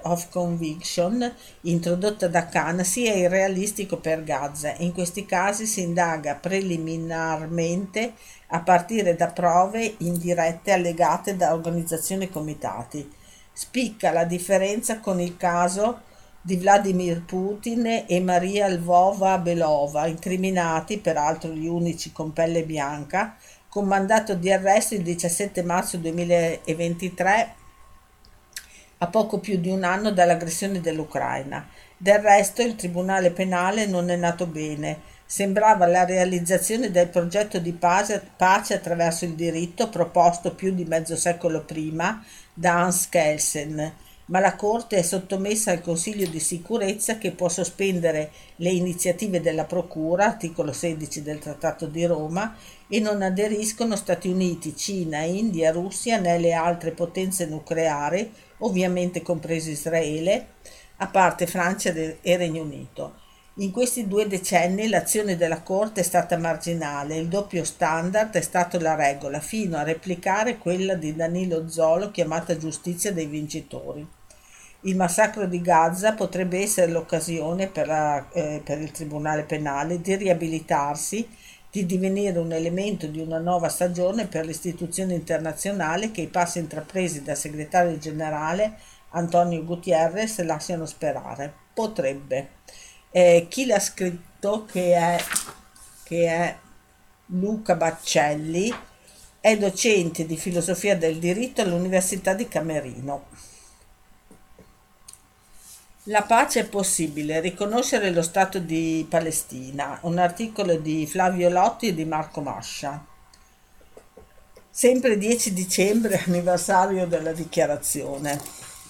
of 0.04 0.30
Conviction 0.30 1.34
introdotta 1.62 2.28
da 2.28 2.48
Khan 2.48 2.84
sia 2.84 3.14
irrealistico 3.14 3.98
per 3.98 4.24
Gaza. 4.24 4.74
In 4.78 4.94
questi 4.94 5.26
casi 5.26 5.66
si 5.66 5.82
indaga 5.82 6.36
preliminarmente 6.36 8.14
a 8.48 8.62
partire 8.62 9.16
da 9.16 9.28
prove 9.28 9.96
indirette 10.00 10.72
allegate 10.72 11.36
da 11.36 11.54
organizzazioni 11.54 12.26
e 12.26 12.30
comitati. 12.30 13.10
Spicca 13.52 14.12
la 14.12 14.24
differenza 14.24 15.00
con 15.00 15.20
il 15.20 15.36
caso 15.36 16.02
di 16.42 16.56
Vladimir 16.56 17.24
Putin 17.26 18.06
e 18.08 18.22
Maria 18.22 18.70
Lvova 18.70 19.38
Belova, 19.38 20.08
incriminati, 20.08 20.98
peraltro 20.98 21.52
gli 21.52 21.68
unici 21.68 22.12
con 22.14 22.32
pelle 22.32 22.64
bianca, 22.64 23.36
con 23.68 23.86
mandato 23.86 24.34
di 24.34 24.52
arresto 24.52 24.94
il 24.94 25.02
17 25.02 25.62
marzo 25.64 25.98
2023 25.98 27.66
a 29.00 29.08
poco 29.08 29.40
più 29.40 29.58
di 29.58 29.70
un 29.70 29.84
anno 29.84 30.12
dall'aggressione 30.12 30.82
dell'Ucraina. 30.82 31.68
Del 31.98 32.20
resto 32.20 32.62
il 32.62 32.76
Tribunale 32.76 33.32
penale 33.32 33.86
non 33.86 34.10
è 34.10 34.16
nato 34.16 34.46
bene. 34.46 35.16
Sembrava 35.26 35.86
la 35.88 36.06
realizzazione 36.06 36.90
del 36.90 37.10
progetto 37.10 37.60
di 37.60 37.74
pace, 37.74 38.22
attraverso 38.38 39.26
il 39.26 39.34
diritto 39.34 39.90
proposto 39.90 40.56
più 40.56 40.74
di 40.74 40.86
mezzo 40.86 41.16
secolo 41.16 41.66
prima 41.66 42.24
da 42.54 42.82
Hans 42.82 43.10
Kelsen, 43.10 43.94
ma 44.28 44.40
la 44.40 44.56
Corte 44.56 44.98
è 44.98 45.02
sottomessa 45.02 45.72
al 45.72 45.82
Consiglio 45.82 46.28
di 46.28 46.40
sicurezza 46.40 47.18
che 47.18 47.32
può 47.32 47.50
sospendere 47.50 48.32
le 48.58 48.70
iniziative 48.70 49.42
della 49.42 49.66
Procura, 49.66 50.26
articolo 50.26 50.72
16 50.72 51.22
del 51.22 51.40
Trattato 51.40 51.88
di 51.88 52.06
Roma, 52.06 52.56
e 52.88 53.00
non 53.00 53.22
aderiscono 53.22 53.96
Stati 53.96 54.30
Uniti, 54.30 54.76
Cina, 54.76 55.22
India, 55.22 55.72
Russia 55.72 56.20
né 56.20 56.38
le 56.38 56.54
altre 56.54 56.92
potenze 56.92 57.46
nucleari, 57.46 58.32
ovviamente 58.60 59.22
compreso 59.22 59.70
Israele, 59.70 60.48
a 60.98 61.08
parte 61.08 61.48
Francia 61.48 61.92
e 61.94 62.38
Regno 62.38 62.64
Unito. 62.64 63.26
In 63.60 63.72
questi 63.72 64.08
due 64.08 64.28
decenni 64.28 64.88
l'azione 64.88 65.36
della 65.36 65.64
Corte 65.64 66.02
è 66.02 66.04
stata 66.04 66.38
marginale, 66.38 67.18
il 67.18 67.28
doppio 67.28 67.64
standard 67.64 68.36
è 68.36 68.42
stato 68.42 68.80
la 68.80 68.94
regola, 68.94 69.40
fino 69.40 69.78
a 69.78 69.84
replicare 69.84 70.60
quella 70.60 70.94
di 70.94 71.16
Danilo 71.16 71.68
Zolo 71.68 72.12
chiamata 72.12 72.56
giustizia 72.56 73.12
dei 73.12 73.26
vincitori. 73.26 74.06
Il 74.82 74.96
massacro 74.96 75.48
di 75.48 75.60
Gaza 75.60 76.14
potrebbe 76.14 76.62
essere 76.62 76.92
l'occasione 76.92 77.66
per, 77.66 77.88
la, 77.88 78.30
eh, 78.32 78.62
per 78.64 78.80
il 78.80 78.92
Tribunale 78.92 79.44
penale 79.44 80.02
di 80.02 80.16
riabilitarsi 80.16 81.28
di 81.72 81.86
divenire 81.86 82.40
un 82.40 82.52
elemento 82.52 83.08
di 83.08 83.20
una 83.20 83.40
nuova 83.40 83.70
stagione 83.70 84.28
per 84.28 84.46
l'istituzione 84.46 85.14
internazionale 85.14 86.12
che 86.12 86.22
i 86.22 86.28
passi 86.28 86.60
intrapresi 86.60 87.24
dal 87.24 87.38
segretario 87.38 87.98
generale 87.98 88.78
Antonio 89.12 89.64
Gutierrez 89.64 90.42
lasciano 90.44 90.86
sperare. 90.86 91.54
Potrebbe. 91.74 92.50
Eh, 93.12 93.48
chi 93.50 93.66
l'ha 93.66 93.80
scritto, 93.80 94.66
che 94.66 94.94
è, 94.94 95.18
che 96.04 96.28
è 96.28 96.58
Luca 97.28 97.76
Baccelli, 97.76 98.74
è 99.40 99.58
docente 99.58 100.26
di 100.26 100.36
filosofia 100.36 100.98
del 100.98 101.20
diritto 101.20 101.62
all'Università 101.62 102.34
di 102.34 102.48
Camerino. 102.48 103.26
La 106.10 106.22
pace 106.22 106.62
è 106.62 106.66
possibile, 106.66 107.42
riconoscere 107.42 108.12
lo 108.12 108.22
Stato 108.22 108.60
di 108.60 109.06
Palestina, 109.10 110.00
un 110.04 110.18
articolo 110.20 110.78
di 110.78 111.06
Flavio 111.06 111.50
Lotti 111.50 111.88
e 111.88 111.94
di 111.94 112.06
Marco 112.06 112.40
Mascia. 112.40 113.06
Sempre 114.70 115.18
10 115.18 115.52
dicembre, 115.52 116.24
anniversario 116.26 117.08
della 117.08 117.34
dichiarazione. 117.34 118.40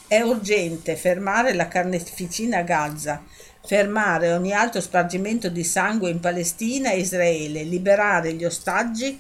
È 0.05 0.21
urgente 0.21 0.95
fermare 0.95 1.55
la 1.55 1.67
carneficina 1.67 2.59
a 2.59 2.62
Gaza, 2.62 3.24
fermare 3.65 4.31
ogni 4.31 4.53
altro 4.53 4.79
spargimento 4.79 5.50
di 5.50 5.63
sangue 5.63 6.12
in 6.12 6.19
Palestina 6.19 6.91
e 6.91 7.00
Israele, 7.00 7.63
liberare 7.63 8.33
gli 8.33 8.45
ostaggi, 8.45 9.19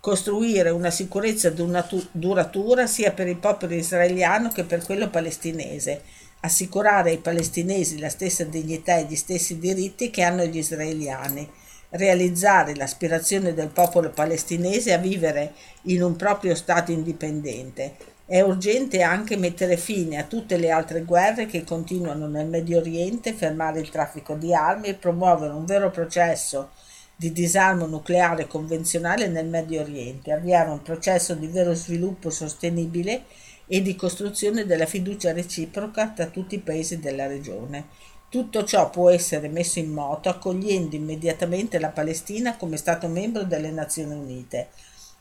costruire 0.00 0.70
una 0.70 0.90
sicurezza 0.90 1.50
duratura 1.50 2.88
sia 2.88 3.12
per 3.12 3.28
il 3.28 3.36
popolo 3.36 3.74
israeliano 3.74 4.50
che 4.50 4.64
per 4.64 4.84
quello 4.84 5.08
palestinese 5.08 6.17
assicurare 6.40 7.10
ai 7.10 7.18
palestinesi 7.18 7.98
la 7.98 8.08
stessa 8.08 8.44
dignità 8.44 8.96
e 8.96 9.04
gli 9.04 9.16
stessi 9.16 9.58
diritti 9.58 10.10
che 10.10 10.22
hanno 10.22 10.44
gli 10.44 10.58
israeliani, 10.58 11.48
realizzare 11.90 12.74
l'aspirazione 12.74 13.54
del 13.54 13.68
popolo 13.68 14.10
palestinese 14.10 14.92
a 14.92 14.98
vivere 14.98 15.52
in 15.82 16.02
un 16.02 16.16
proprio 16.16 16.54
Stato 16.54 16.92
indipendente. 16.92 17.96
È 18.26 18.40
urgente 18.42 19.00
anche 19.00 19.38
mettere 19.38 19.78
fine 19.78 20.18
a 20.18 20.24
tutte 20.24 20.58
le 20.58 20.70
altre 20.70 21.02
guerre 21.02 21.46
che 21.46 21.64
continuano 21.64 22.26
nel 22.28 22.46
Medio 22.46 22.78
Oriente, 22.78 23.32
fermare 23.32 23.80
il 23.80 23.88
traffico 23.88 24.34
di 24.34 24.54
armi 24.54 24.88
e 24.88 24.94
promuovere 24.94 25.54
un 25.54 25.64
vero 25.64 25.90
processo 25.90 26.72
di 27.16 27.32
disarmo 27.32 27.86
nucleare 27.86 28.46
convenzionale 28.46 29.26
nel 29.28 29.46
Medio 29.46 29.80
Oriente, 29.80 30.30
avviare 30.30 30.68
un 30.68 30.82
processo 30.82 31.34
di 31.34 31.46
vero 31.46 31.74
sviluppo 31.74 32.28
sostenibile 32.28 33.24
e 33.70 33.82
di 33.82 33.94
costruzione 33.94 34.64
della 34.64 34.86
fiducia 34.86 35.32
reciproca 35.32 36.08
tra 36.08 36.26
tutti 36.26 36.54
i 36.54 36.60
paesi 36.60 36.98
della 36.98 37.26
regione. 37.26 37.86
Tutto 38.30 38.64
ciò 38.64 38.90
può 38.90 39.10
essere 39.10 39.48
messo 39.48 39.78
in 39.78 39.90
moto 39.90 40.30
accogliendo 40.30 40.96
immediatamente 40.96 41.78
la 41.78 41.88
Palestina 41.88 42.56
come 42.56 42.78
Stato 42.78 43.08
membro 43.08 43.44
delle 43.44 43.70
Nazioni 43.70 44.14
Unite. 44.14 44.68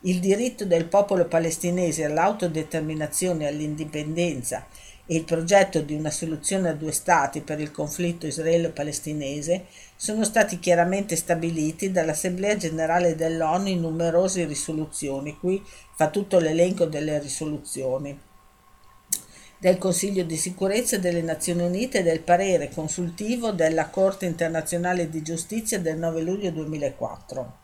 Il 0.01 0.19
diritto 0.19 0.65
del 0.65 0.85
popolo 0.85 1.25
palestinese 1.25 2.05
all'autodeterminazione 2.05 3.43
e 3.43 3.47
all'indipendenza 3.47 4.65
e 5.05 5.15
il 5.15 5.23
progetto 5.23 5.81
di 5.81 5.95
una 5.95 6.11
soluzione 6.11 6.69
a 6.69 6.73
due 6.73 6.91
stati 6.91 7.41
per 7.41 7.59
il 7.59 7.71
conflitto 7.71 8.27
israelo-palestinese 8.27 9.65
sono 9.95 10.23
stati 10.23 10.59
chiaramente 10.59 11.15
stabiliti 11.15 11.91
dall'Assemblea 11.91 12.57
generale 12.57 13.15
dell'ONU 13.15 13.67
in 13.67 13.79
numerose 13.79 14.45
risoluzioni. 14.45 15.37
Qui 15.37 15.63
fa 15.95 16.09
tutto 16.09 16.39
l'elenco 16.39 16.85
delle 16.85 17.19
risoluzioni 17.19 18.26
del 19.59 19.79
Consiglio 19.79 20.23
di 20.23 20.37
sicurezza 20.37 20.97
delle 20.97 21.23
Nazioni 21.23 21.63
Unite 21.63 21.99
e 21.99 22.03
del 22.03 22.21
parere 22.21 22.69
consultivo 22.69 23.51
della 23.51 23.89
Corte 23.89 24.27
internazionale 24.27 25.09
di 25.09 25.23
giustizia 25.23 25.79
del 25.79 25.97
9 25.97 26.21
luglio 26.21 26.51
2004. 26.51 27.57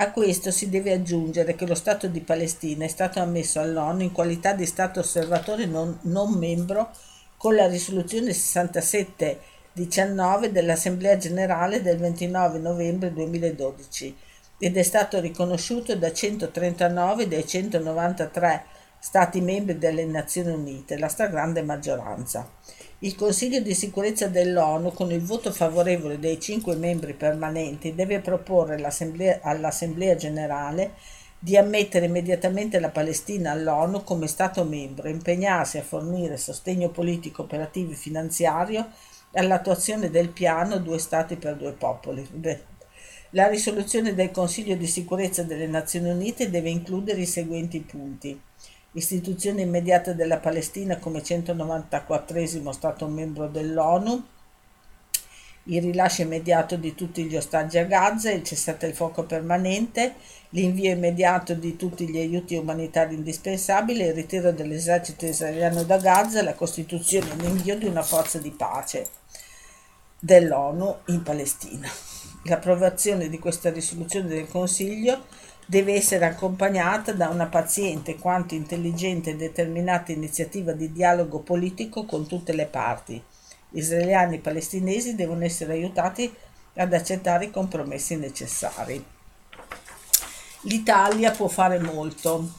A 0.00 0.10
questo 0.10 0.50
si 0.50 0.70
deve 0.70 0.92
aggiungere 0.92 1.54
che 1.54 1.66
lo 1.66 1.74
Stato 1.74 2.06
di 2.06 2.20
Palestina 2.20 2.84
è 2.84 2.88
stato 2.88 3.20
ammesso 3.20 3.60
all'ONU 3.60 4.02
in 4.02 4.12
qualità 4.12 4.54
di 4.54 4.64
Stato 4.64 5.00
osservatore 5.00 5.66
non, 5.66 5.98
non 6.02 6.32
membro 6.32 6.90
con 7.36 7.54
la 7.54 7.66
risoluzione 7.66 8.32
6719 8.32 10.50
dell'Assemblea 10.50 11.18
generale 11.18 11.82
del 11.82 11.98
29 11.98 12.58
novembre 12.58 13.12
2012 13.12 14.16
ed 14.60 14.76
è 14.76 14.82
stato 14.82 15.20
riconosciuto 15.20 15.94
da 15.94 16.12
139 16.12 17.28
dei 17.28 17.46
193 17.46 18.64
Stati 19.00 19.40
membri 19.40 19.78
delle 19.78 20.04
Nazioni 20.04 20.50
Unite, 20.50 20.98
la 20.98 21.06
stragrande 21.06 21.62
maggioranza. 21.62 22.50
Il 22.98 23.14
Consiglio 23.14 23.60
di 23.60 23.72
sicurezza 23.72 24.26
dell'ONU, 24.26 24.92
con 24.92 25.12
il 25.12 25.22
voto 25.22 25.52
favorevole 25.52 26.18
dei 26.18 26.40
cinque 26.40 26.74
membri 26.74 27.14
permanenti, 27.14 27.94
deve 27.94 28.18
proporre 28.18 28.74
all'Assemblea 28.74 30.16
generale 30.16 30.94
di 31.38 31.56
ammettere 31.56 32.06
immediatamente 32.06 32.80
la 32.80 32.90
Palestina 32.90 33.52
all'ONU 33.52 34.02
come 34.02 34.26
Stato 34.26 34.64
membro 34.64 35.06
e 35.06 35.10
impegnarsi 35.10 35.78
a 35.78 35.84
fornire 35.84 36.36
sostegno 36.36 36.88
politico, 36.90 37.42
operativo 37.42 37.92
e 37.92 37.94
finanziario 37.94 38.90
all'attuazione 39.34 40.10
del 40.10 40.30
piano 40.30 40.78
Due 40.78 40.98
Stati 40.98 41.36
per 41.36 41.54
due 41.54 41.72
popoli. 41.72 42.26
La 43.30 43.46
risoluzione 43.46 44.14
del 44.14 44.32
Consiglio 44.32 44.74
di 44.74 44.88
sicurezza 44.88 45.44
delle 45.44 45.68
Nazioni 45.68 46.10
Unite 46.10 46.50
deve 46.50 46.70
includere 46.70 47.20
i 47.20 47.26
seguenti 47.26 47.78
punti 47.80 48.40
istituzione 48.92 49.62
immediata 49.62 50.12
della 50.12 50.38
Palestina 50.38 50.98
come 50.98 51.22
194 51.22 52.72
Stato 52.72 53.06
membro 53.06 53.48
dell'ONU, 53.48 54.24
il 55.64 55.82
rilascio 55.82 56.22
immediato 56.22 56.76
di 56.76 56.94
tutti 56.94 57.24
gli 57.24 57.36
ostaggi 57.36 57.76
a 57.78 57.84
Gaza, 57.84 58.30
il 58.30 58.42
cessate 58.42 58.86
il 58.86 58.94
fuoco 58.94 59.24
permanente, 59.24 60.14
l'invio 60.50 60.90
immediato 60.90 61.52
di 61.54 61.76
tutti 61.76 62.08
gli 62.08 62.16
aiuti 62.16 62.56
umanitari 62.56 63.14
indispensabili, 63.14 64.04
il 64.04 64.14
ritiro 64.14 64.50
dell'esercito 64.50 65.26
israeliano 65.26 65.84
da 65.84 65.98
Gaza 65.98 66.42
la 66.42 66.54
costituzione 66.54 67.32
e 67.32 67.36
l'invio 67.36 67.76
di 67.76 67.84
una 67.84 68.02
forza 68.02 68.38
di 68.38 68.50
pace 68.50 69.08
dell'ONU 70.18 70.96
in 71.08 71.22
Palestina. 71.22 71.88
L'approvazione 72.44 73.28
di 73.28 73.38
questa 73.38 73.70
risoluzione 73.70 74.28
del 74.28 74.48
Consiglio 74.48 75.26
deve 75.70 75.92
essere 75.92 76.24
accompagnata 76.24 77.12
da 77.12 77.28
una 77.28 77.44
paziente 77.44 78.16
quanto 78.16 78.54
intelligente 78.54 79.30
e 79.30 79.36
determinata 79.36 80.12
iniziativa 80.12 80.72
di 80.72 80.90
dialogo 80.92 81.40
politico 81.40 82.06
con 82.06 82.26
tutte 82.26 82.54
le 82.54 82.64
parti. 82.64 83.22
Israeliani 83.72 84.36
e 84.36 84.40
palestinesi 84.40 85.14
devono 85.14 85.44
essere 85.44 85.74
aiutati 85.74 86.34
ad 86.74 86.94
accettare 86.94 87.44
i 87.44 87.50
compromessi 87.50 88.16
necessari. 88.16 89.04
L'Italia 90.62 91.32
può 91.32 91.48
fare 91.48 91.78
molto, 91.78 92.50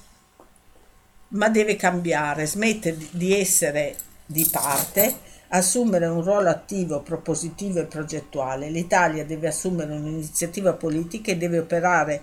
ma 1.29 1.49
deve 1.49 1.75
cambiare, 1.77 2.45
smette 2.45 2.95
di 3.09 3.35
essere 3.35 3.95
di 4.23 4.47
parte, 4.51 5.17
assumere 5.47 6.05
un 6.05 6.21
ruolo 6.21 6.49
attivo, 6.49 7.01
propositivo 7.01 7.79
e 7.79 7.85
progettuale. 7.85 8.69
L'Italia 8.69 9.25
deve 9.25 9.47
assumere 9.47 9.93
un'iniziativa 9.93 10.73
politica 10.73 11.31
e 11.31 11.37
deve 11.37 11.57
operare 11.57 12.21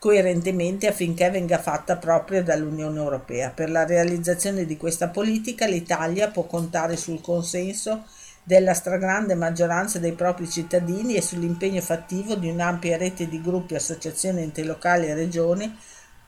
coerentemente 0.00 0.88
affinché 0.88 1.28
venga 1.28 1.58
fatta 1.58 1.96
propria 1.96 2.42
dall'Unione 2.42 2.98
Europea. 2.98 3.50
Per 3.50 3.70
la 3.70 3.84
realizzazione 3.84 4.64
di 4.64 4.78
questa 4.78 5.08
politica 5.08 5.66
l'Italia 5.66 6.28
può 6.28 6.44
contare 6.44 6.96
sul 6.96 7.20
consenso 7.20 8.04
della 8.42 8.72
stragrande 8.72 9.34
maggioranza 9.34 9.98
dei 9.98 10.12
propri 10.12 10.48
cittadini 10.48 11.16
e 11.16 11.20
sull'impegno 11.20 11.82
fattivo 11.82 12.34
di 12.34 12.48
un'ampia 12.48 12.96
rete 12.96 13.28
di 13.28 13.42
gruppi, 13.42 13.74
associazioni, 13.74 14.40
enti 14.40 14.64
locali 14.64 15.06
e 15.06 15.14
regioni 15.14 15.76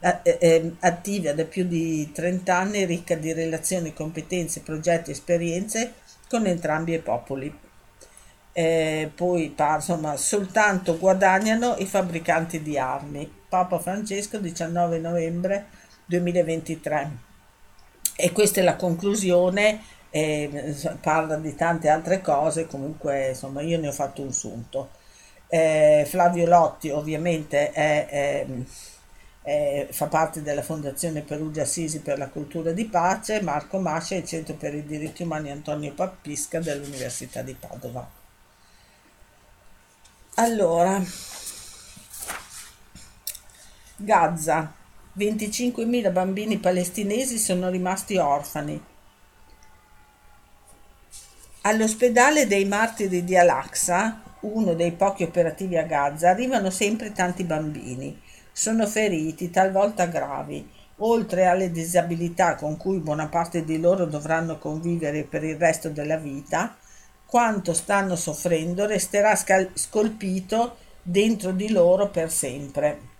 eh, 0.00 0.38
eh, 0.38 0.74
attive 0.80 1.34
da 1.34 1.44
più 1.46 1.64
di 1.64 2.12
30 2.12 2.54
anni, 2.54 2.84
ricca 2.84 3.14
di 3.14 3.32
relazioni, 3.32 3.94
competenze, 3.94 4.60
progetti 4.60 5.08
e 5.08 5.12
esperienze 5.14 5.94
con 6.28 6.44
entrambi 6.44 6.92
i 6.92 6.98
popoli. 6.98 7.58
Eh, 8.52 9.10
poi 9.14 9.54
insomma, 9.56 10.18
soltanto 10.18 10.98
guadagnano 10.98 11.76
i 11.78 11.86
fabbricanti 11.86 12.60
di 12.60 12.76
armi. 12.76 13.40
Papa 13.52 13.78
Francesco 13.78 14.38
19 14.38 14.98
novembre 14.98 15.66
2023. 16.06 17.10
E 18.16 18.32
questa 18.32 18.60
è 18.60 18.64
la 18.64 18.76
conclusione, 18.76 19.82
eh, 20.08 20.74
parla 21.02 21.36
di 21.36 21.54
tante 21.54 21.90
altre 21.90 22.22
cose, 22.22 22.66
comunque 22.66 23.28
insomma 23.28 23.60
io 23.60 23.78
ne 23.78 23.88
ho 23.88 23.92
fatto 23.92 24.22
un 24.22 24.32
sunto. 24.32 24.88
Eh, 25.48 26.06
Flavio 26.08 26.46
Lotti 26.46 26.88
ovviamente 26.88 27.72
è, 27.72 28.06
è, 28.06 28.46
è, 29.42 29.86
fa 29.90 30.06
parte 30.06 30.40
della 30.40 30.62
Fondazione 30.62 31.20
Perugia 31.20 31.60
Assisi 31.60 32.00
per 32.00 32.16
la 32.16 32.28
cultura 32.28 32.72
di 32.72 32.86
pace, 32.86 33.42
Marco 33.42 33.78
Mascia 33.78 34.14
è 34.14 34.18
il 34.18 34.24
Centro 34.24 34.54
per 34.54 34.74
i 34.74 34.86
diritti 34.86 35.24
umani 35.24 35.50
Antonio 35.50 35.92
Pappisca 35.92 36.58
dell'Università 36.58 37.42
di 37.42 37.52
Padova. 37.52 38.08
Allora, 40.36 41.04
Gaza. 44.04 44.74
25.000 45.16 46.10
bambini 46.10 46.58
palestinesi 46.58 47.38
sono 47.38 47.70
rimasti 47.70 48.16
orfani. 48.16 48.82
All'ospedale 51.62 52.48
dei 52.48 52.64
martiri 52.64 53.22
di 53.22 53.36
Al-Aqsa, 53.36 54.20
uno 54.40 54.74
dei 54.74 54.90
pochi 54.90 55.22
operativi 55.22 55.76
a 55.76 55.84
Gaza, 55.84 56.30
arrivano 56.30 56.70
sempre 56.70 57.12
tanti 57.12 57.44
bambini. 57.44 58.20
Sono 58.50 58.86
feriti, 58.86 59.50
talvolta 59.50 60.06
gravi, 60.06 60.68
oltre 60.96 61.46
alle 61.46 61.70
disabilità 61.70 62.56
con 62.56 62.76
cui 62.76 62.98
buona 62.98 63.28
parte 63.28 63.64
di 63.64 63.78
loro 63.78 64.06
dovranno 64.06 64.58
convivere 64.58 65.22
per 65.22 65.44
il 65.44 65.56
resto 65.56 65.90
della 65.90 66.16
vita, 66.16 66.76
quanto 67.24 67.72
stanno 67.72 68.16
soffrendo 68.16 68.86
resterà 68.86 69.36
scolpito 69.36 70.76
dentro 71.02 71.52
di 71.52 71.70
loro 71.70 72.08
per 72.08 72.32
sempre. 72.32 73.11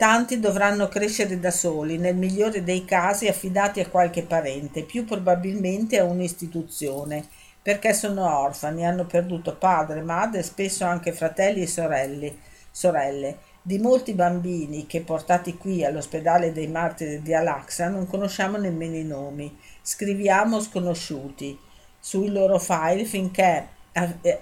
Tanti 0.00 0.40
dovranno 0.40 0.88
crescere 0.88 1.38
da 1.38 1.50
soli, 1.50 1.98
nel 1.98 2.16
migliore 2.16 2.64
dei 2.64 2.86
casi 2.86 3.28
affidati 3.28 3.80
a 3.80 3.88
qualche 3.90 4.22
parente, 4.22 4.84
più 4.84 5.04
probabilmente 5.04 5.98
a 5.98 6.04
un'istituzione, 6.04 7.22
perché 7.60 7.92
sono 7.92 8.38
orfani, 8.38 8.86
hanno 8.86 9.04
perduto 9.04 9.56
padre, 9.56 10.00
madre, 10.00 10.42
spesso 10.42 10.86
anche 10.86 11.12
fratelli 11.12 11.60
e 11.60 11.66
sorelle. 11.66 12.34
sorelle. 12.70 13.40
Di 13.60 13.78
molti 13.78 14.14
bambini 14.14 14.86
che 14.86 15.02
portati 15.02 15.58
qui 15.58 15.84
all'ospedale 15.84 16.50
dei 16.50 16.68
martiri 16.68 17.20
di 17.20 17.34
Al-Aqsa 17.34 17.88
non 17.88 18.06
conosciamo 18.06 18.56
nemmeno 18.56 18.96
i 18.96 19.04
nomi, 19.04 19.54
scriviamo 19.82 20.60
sconosciuti 20.60 21.58
sui 21.98 22.30
loro 22.30 22.58
file 22.58 23.04
finché 23.04 23.68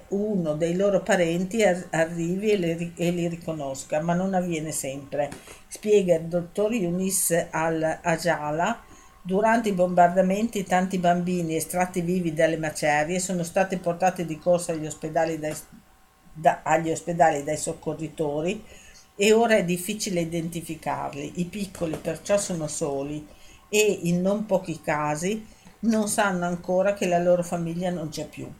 uno 0.08 0.54
dei 0.54 0.76
loro 0.76 1.02
parenti 1.02 1.62
arrivi 1.62 2.92
e 2.96 3.10
li 3.10 3.28
riconosca, 3.28 4.00
ma 4.00 4.14
non 4.14 4.34
avviene 4.34 4.72
sempre. 4.72 5.30
Spiega 5.66 6.16
il 6.16 6.24
dottor 6.24 6.72
Yunis 6.72 7.48
al-Ajala, 7.50 8.84
Durante 9.28 9.68
i 9.68 9.74
bombardamenti 9.74 10.64
tanti 10.64 10.96
bambini 10.96 11.54
estratti 11.54 12.00
vivi 12.00 12.32
dalle 12.32 12.56
macerie 12.56 13.18
sono 13.18 13.42
stati 13.42 13.76
portati 13.76 14.24
di 14.24 14.38
corsa 14.38 14.72
agli 14.72 14.86
ospedali 14.86 15.38
dai, 15.38 15.54
da, 16.32 16.60
agli 16.62 16.90
ospedali 16.90 17.44
dai 17.44 17.58
soccorritori 17.58 18.64
e 19.14 19.32
ora 19.34 19.56
è 19.56 19.64
difficile 19.66 20.20
identificarli. 20.20 21.40
I 21.40 21.44
piccoli 21.44 21.98
perciò 21.98 22.38
sono 22.38 22.68
soli 22.68 23.26
e 23.68 23.98
in 24.04 24.22
non 24.22 24.46
pochi 24.46 24.80
casi 24.80 25.46
non 25.80 26.08
sanno 26.08 26.46
ancora 26.46 26.94
che 26.94 27.06
la 27.06 27.18
loro 27.18 27.42
famiglia 27.42 27.90
non 27.90 28.08
c'è 28.08 28.26
più. 28.26 28.50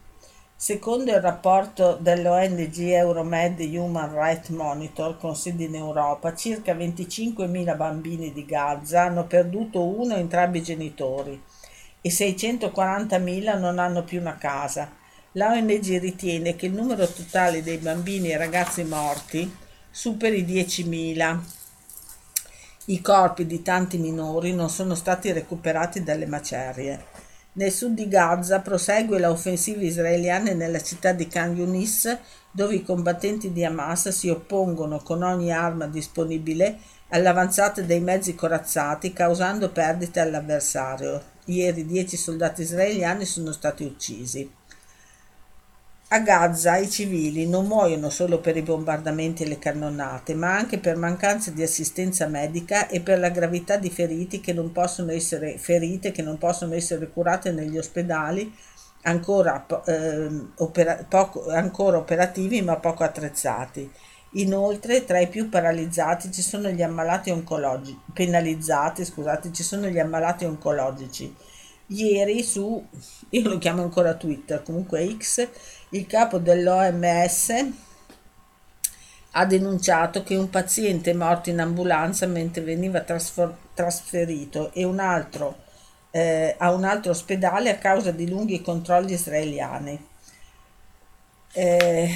Secondo 0.61 1.11
il 1.11 1.21
rapporto 1.21 1.97
dell'ONG 2.01 2.77
Euromed 2.79 3.61
Human 3.61 4.13
Rights 4.13 4.49
Monitor 4.49 5.17
con 5.17 5.33
sede 5.33 5.63
in 5.63 5.75
Europa, 5.75 6.35
circa 6.35 6.73
25.000 6.73 7.77
bambini 7.77 8.33
di 8.33 8.43
Gaza 8.43 9.03
hanno 9.03 9.25
perduto 9.25 9.81
uno 9.81 10.15
o 10.15 10.17
entrambi 10.17 10.57
i 10.57 10.63
genitori 10.63 11.41
e 12.01 12.09
640.000 12.09 13.57
non 13.57 13.79
hanno 13.79 14.03
più 14.03 14.19
una 14.19 14.35
casa. 14.35 14.91
La 15.31 15.53
ONG 15.53 15.97
ritiene 15.97 16.57
che 16.57 16.65
il 16.65 16.73
numero 16.73 17.07
totale 17.07 17.63
dei 17.63 17.77
bambini 17.77 18.31
e 18.31 18.37
ragazzi 18.37 18.83
morti 18.83 19.49
superi 19.89 20.43
10.000. 20.43 21.39
I 22.87 22.99
corpi 22.99 23.45
di 23.45 23.61
tanti 23.61 23.97
minori 23.97 24.53
non 24.53 24.69
sono 24.69 24.95
stati 24.95 25.31
recuperati 25.31 26.03
dalle 26.03 26.25
macerie. 26.25 27.28
Nel 27.53 27.71
sud 27.71 27.95
di 27.95 28.07
Gaza 28.07 28.59
prosegue 28.59 29.19
l'offensiva 29.19 29.81
israeliana 29.81 30.53
nella 30.53 30.81
città 30.81 31.13
di 31.13 31.27
Khan 31.27 31.55
Yunis, 31.55 32.17
dove 32.51 32.75
i 32.75 32.83
combattenti 32.83 33.51
di 33.51 33.65
Hamas 33.65 34.09
si 34.09 34.29
oppongono 34.29 34.99
con 34.99 35.23
ogni 35.23 35.51
arma 35.51 35.87
disponibile 35.87 36.77
all'avanzata 37.09 37.81
dei 37.81 38.01
mezzi 38.01 38.35
corazzati, 38.35 39.13
causando 39.13 39.71
perdite 39.71 40.19
all'avversario. 40.19 41.21
Ieri 41.45 41.85
dieci 41.85 42.17
soldati 42.17 42.61
israeliani 42.61 43.25
sono 43.25 43.51
stati 43.51 43.83
uccisi. 43.83 44.57
A 46.11 46.21
Gaza 46.21 46.77
i 46.77 46.89
civili 46.89 47.47
non 47.47 47.67
muoiono 47.67 48.09
solo 48.09 48.39
per 48.39 48.57
i 48.57 48.63
bombardamenti 48.63 49.43
e 49.43 49.47
le 49.47 49.59
cannonate, 49.59 50.33
ma 50.33 50.55
anche 50.55 50.79
per 50.79 50.95
mancanza 50.95 51.51
di 51.51 51.61
assistenza 51.61 52.25
medica 52.25 52.87
e 52.87 52.99
per 52.99 53.19
la 53.19 53.29
gravità 53.29 53.77
di 53.77 53.91
feriti 53.91 54.41
che 54.41 54.51
non 54.51 54.71
possono 54.71 55.11
essere 55.11 55.59
ferite 55.59 56.11
che 56.11 56.23
non 56.23 56.39
possono 56.39 56.73
essere 56.73 57.09
curate 57.09 57.51
negli 57.51 57.77
ospedali 57.77 58.51
ancora, 59.03 59.63
eh, 59.85 60.29
opera, 60.55 61.05
poco, 61.07 61.47
ancora 61.51 61.97
operativi 61.97 62.59
ma 62.63 62.77
poco 62.77 63.03
attrezzati. 63.03 63.87
Inoltre, 64.33 65.05
tra 65.05 65.19
i 65.19 65.27
più 65.27 65.47
paralizzati 65.47 66.31
ci 66.31 66.41
sono 66.41 66.69
gli 66.69 66.81
ammalati 66.81 67.29
oncologici, 67.29 67.99
penalizzati, 68.13 69.05
scusate, 69.05 69.51
ci 69.53 69.61
sono 69.61 69.85
gli 69.87 69.99
ammalati 69.99 70.45
oncologici. 70.45 71.35
Ieri 71.91 72.43
su, 72.43 72.83
io 73.29 73.49
lo 73.49 73.57
chiamo 73.57 73.81
ancora 73.81 74.13
Twitter, 74.13 74.63
comunque 74.63 75.15
X, 75.17 75.47
il 75.89 76.05
capo 76.07 76.37
dell'OMS 76.37 77.53
ha 79.31 79.45
denunciato 79.45 80.23
che 80.23 80.35
un 80.35 80.49
paziente 80.49 81.11
è 81.11 81.13
morto 81.13 81.49
in 81.49 81.59
ambulanza 81.59 82.25
mentre 82.25 82.61
veniva 82.63 83.01
trasfor- 83.01 83.55
trasferito 83.73 84.71
e 84.73 84.83
un 84.83 84.99
altro 84.99 85.67
eh, 86.11 86.55
a 86.57 86.71
un 86.71 86.83
altro 86.83 87.11
ospedale 87.11 87.69
a 87.69 87.77
causa 87.77 88.11
di 88.11 88.27
lunghi 88.27 88.61
controlli 88.61 89.13
israeliani. 89.13 90.07
Eh, 91.51 92.09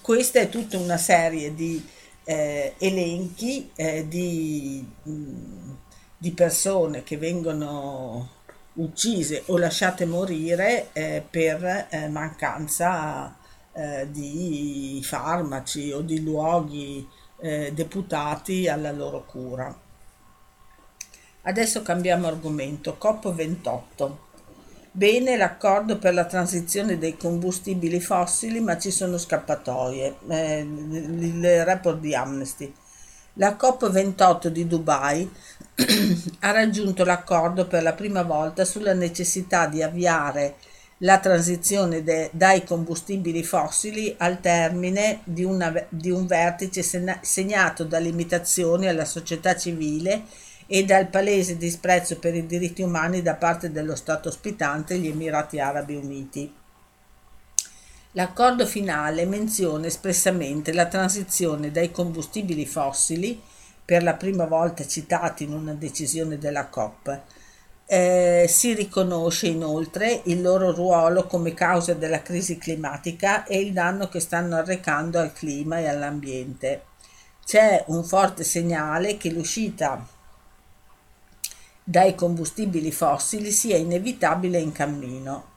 questa 0.00 0.40
è 0.40 0.48
tutta 0.48 0.78
una 0.78 0.96
serie 0.96 1.54
di 1.54 1.84
eh, 2.24 2.74
elenchi 2.78 3.70
eh, 3.76 4.06
di, 4.08 4.86
mh, 5.02 5.76
di 6.18 6.32
persone 6.32 7.02
che 7.02 7.16
vengono 7.16 8.33
uccise 8.74 9.42
o 9.46 9.58
lasciate 9.58 10.04
morire 10.04 10.88
eh, 10.92 11.24
per 11.28 11.86
eh, 11.90 12.08
mancanza 12.08 13.36
eh, 13.72 14.08
di 14.10 15.00
farmaci 15.02 15.92
o 15.92 16.00
di 16.00 16.22
luoghi 16.22 17.06
eh, 17.40 17.72
deputati 17.74 18.68
alla 18.68 18.92
loro 18.92 19.24
cura. 19.24 19.76
Adesso 21.42 21.82
cambiamo 21.82 22.26
argomento. 22.26 22.96
COP28. 23.00 24.12
Bene 24.90 25.36
l'accordo 25.36 25.98
per 25.98 26.14
la 26.14 26.24
transizione 26.24 26.98
dei 26.98 27.16
combustibili 27.16 28.00
fossili, 28.00 28.60
ma 28.60 28.78
ci 28.78 28.90
sono 28.90 29.18
scappatoie. 29.18 30.16
Eh, 30.28 30.60
il 30.60 31.64
report 31.64 31.98
di 31.98 32.14
Amnesty. 32.14 32.72
La 33.36 33.56
COP28 33.60 34.46
di 34.46 34.64
Dubai 34.68 35.28
ha 36.38 36.50
raggiunto 36.52 37.04
l'accordo 37.04 37.66
per 37.66 37.82
la 37.82 37.92
prima 37.92 38.22
volta 38.22 38.64
sulla 38.64 38.92
necessità 38.92 39.66
di 39.66 39.82
avviare 39.82 40.54
la 40.98 41.18
transizione 41.18 42.04
de, 42.04 42.30
dai 42.32 42.62
combustibili 42.62 43.42
fossili 43.42 44.14
al 44.18 44.40
termine 44.40 45.22
di, 45.24 45.42
una, 45.42 45.72
di 45.88 46.12
un 46.12 46.26
vertice 46.26 46.84
segnato 47.22 47.82
da 47.82 47.98
limitazioni 47.98 48.86
alla 48.86 49.04
società 49.04 49.56
civile 49.56 50.22
e 50.66 50.84
dal 50.84 51.08
palese 51.08 51.56
disprezzo 51.56 52.20
per 52.20 52.36
i 52.36 52.46
diritti 52.46 52.82
umani 52.82 53.20
da 53.20 53.34
parte 53.34 53.72
dello 53.72 53.96
Stato 53.96 54.28
ospitante, 54.28 54.96
gli 54.96 55.08
Emirati 55.08 55.58
Arabi 55.58 55.96
Uniti. 55.96 56.62
L'accordo 58.16 58.64
finale 58.64 59.26
menziona 59.26 59.88
espressamente 59.88 60.72
la 60.72 60.86
transizione 60.86 61.72
dai 61.72 61.90
combustibili 61.90 62.64
fossili, 62.64 63.42
per 63.84 64.04
la 64.04 64.14
prima 64.14 64.44
volta 64.44 64.86
citati 64.86 65.42
in 65.42 65.52
una 65.52 65.72
decisione 65.72 66.38
della 66.38 66.68
COP. 66.68 67.20
Eh, 67.86 68.46
si 68.48 68.72
riconosce 68.72 69.48
inoltre 69.48 70.22
il 70.26 70.40
loro 70.40 70.72
ruolo 70.72 71.26
come 71.26 71.54
causa 71.54 71.94
della 71.94 72.22
crisi 72.22 72.56
climatica 72.56 73.44
e 73.44 73.58
il 73.58 73.72
danno 73.72 74.08
che 74.08 74.20
stanno 74.20 74.54
arrecando 74.54 75.18
al 75.18 75.32
clima 75.32 75.80
e 75.80 75.88
all'ambiente. 75.88 76.84
C'è 77.44 77.82
un 77.88 78.04
forte 78.04 78.44
segnale 78.44 79.16
che 79.16 79.30
l'uscita 79.30 80.06
dai 81.82 82.14
combustibili 82.14 82.92
fossili 82.92 83.50
sia 83.50 83.76
inevitabile 83.76 84.60
in 84.60 84.70
cammino. 84.70 85.53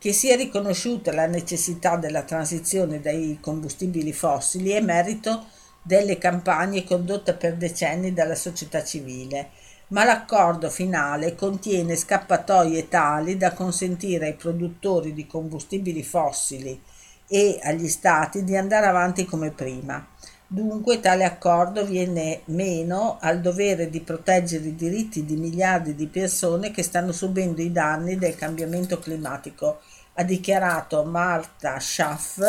Che 0.00 0.12
sia 0.12 0.36
riconosciuta 0.36 1.12
la 1.12 1.26
necessità 1.26 1.96
della 1.96 2.22
transizione 2.22 3.00
dai 3.00 3.38
combustibili 3.40 4.12
fossili 4.12 4.70
è 4.70 4.80
merito 4.80 5.46
delle 5.82 6.18
campagne 6.18 6.84
condotte 6.84 7.34
per 7.34 7.56
decenni 7.56 8.12
dalla 8.12 8.36
società 8.36 8.84
civile, 8.84 9.50
ma 9.88 10.04
l'accordo 10.04 10.70
finale 10.70 11.34
contiene 11.34 11.96
scappatoie 11.96 12.86
tali 12.86 13.36
da 13.36 13.52
consentire 13.52 14.26
ai 14.26 14.34
produttori 14.34 15.12
di 15.12 15.26
combustibili 15.26 16.04
fossili 16.04 16.80
e 17.26 17.58
agli 17.60 17.88
stati 17.88 18.44
di 18.44 18.56
andare 18.56 18.86
avanti 18.86 19.24
come 19.24 19.50
prima. 19.50 20.06
Dunque 20.50 20.98
tale 21.00 21.24
accordo 21.24 21.84
viene 21.84 22.40
meno 22.46 23.18
al 23.20 23.42
dovere 23.42 23.90
di 23.90 24.00
proteggere 24.00 24.68
i 24.68 24.74
diritti 24.74 25.26
di 25.26 25.36
miliardi 25.36 25.94
di 25.94 26.06
persone 26.06 26.70
che 26.70 26.82
stanno 26.82 27.12
subendo 27.12 27.60
i 27.60 27.70
danni 27.70 28.16
del 28.16 28.34
cambiamento 28.34 28.98
climatico, 28.98 29.80
ha 30.14 30.22
dichiarato 30.22 31.04
Marta 31.04 31.78
Schaff, 31.78 32.40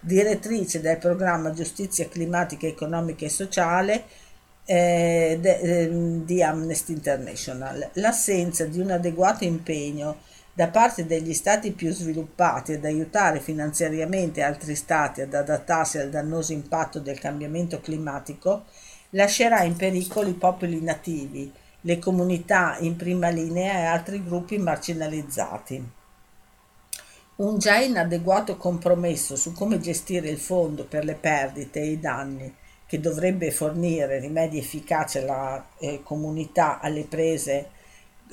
direttrice 0.00 0.80
del 0.80 0.98
programma 0.98 1.52
Giustizia 1.52 2.08
climatica, 2.08 2.66
economica 2.66 3.24
e 3.24 3.30
sociale 3.30 4.04
eh, 4.64 5.38
de, 5.40 5.58
eh, 5.60 5.90
di 6.24 6.42
Amnesty 6.42 6.92
International. 6.92 7.90
L'assenza 7.92 8.64
di 8.64 8.80
un 8.80 8.90
adeguato 8.90 9.44
impegno 9.44 10.16
da 10.56 10.68
parte 10.68 11.04
degli 11.04 11.34
stati 11.34 11.72
più 11.72 11.92
sviluppati 11.92 12.74
ad 12.74 12.84
aiutare 12.84 13.40
finanziariamente 13.40 14.40
altri 14.40 14.76
stati 14.76 15.20
ad 15.20 15.34
adattarsi 15.34 15.98
al 15.98 16.10
dannoso 16.10 16.52
impatto 16.52 17.00
del 17.00 17.18
cambiamento 17.18 17.80
climatico 17.80 18.66
lascerà 19.10 19.64
in 19.64 19.74
pericolo 19.74 20.28
i 20.28 20.34
popoli 20.34 20.80
nativi, 20.80 21.52
le 21.80 21.98
comunità 21.98 22.76
in 22.78 22.94
prima 22.94 23.30
linea 23.30 23.78
e 23.80 23.84
altri 23.84 24.22
gruppi 24.22 24.56
marginalizzati. 24.58 25.90
Un 27.36 27.58
già 27.58 27.78
inadeguato 27.78 28.56
compromesso 28.56 29.34
su 29.34 29.52
come 29.52 29.80
gestire 29.80 30.28
il 30.28 30.38
fondo 30.38 30.84
per 30.84 31.04
le 31.04 31.14
perdite 31.14 31.80
e 31.80 31.90
i 31.90 31.98
danni 31.98 32.54
che 32.86 33.00
dovrebbe 33.00 33.50
fornire 33.50 34.20
rimedi 34.20 34.58
efficaci 34.58 35.18
alla 35.18 35.66
eh, 35.80 36.00
comunità 36.04 36.78
alle 36.78 37.02
prese 37.02 37.70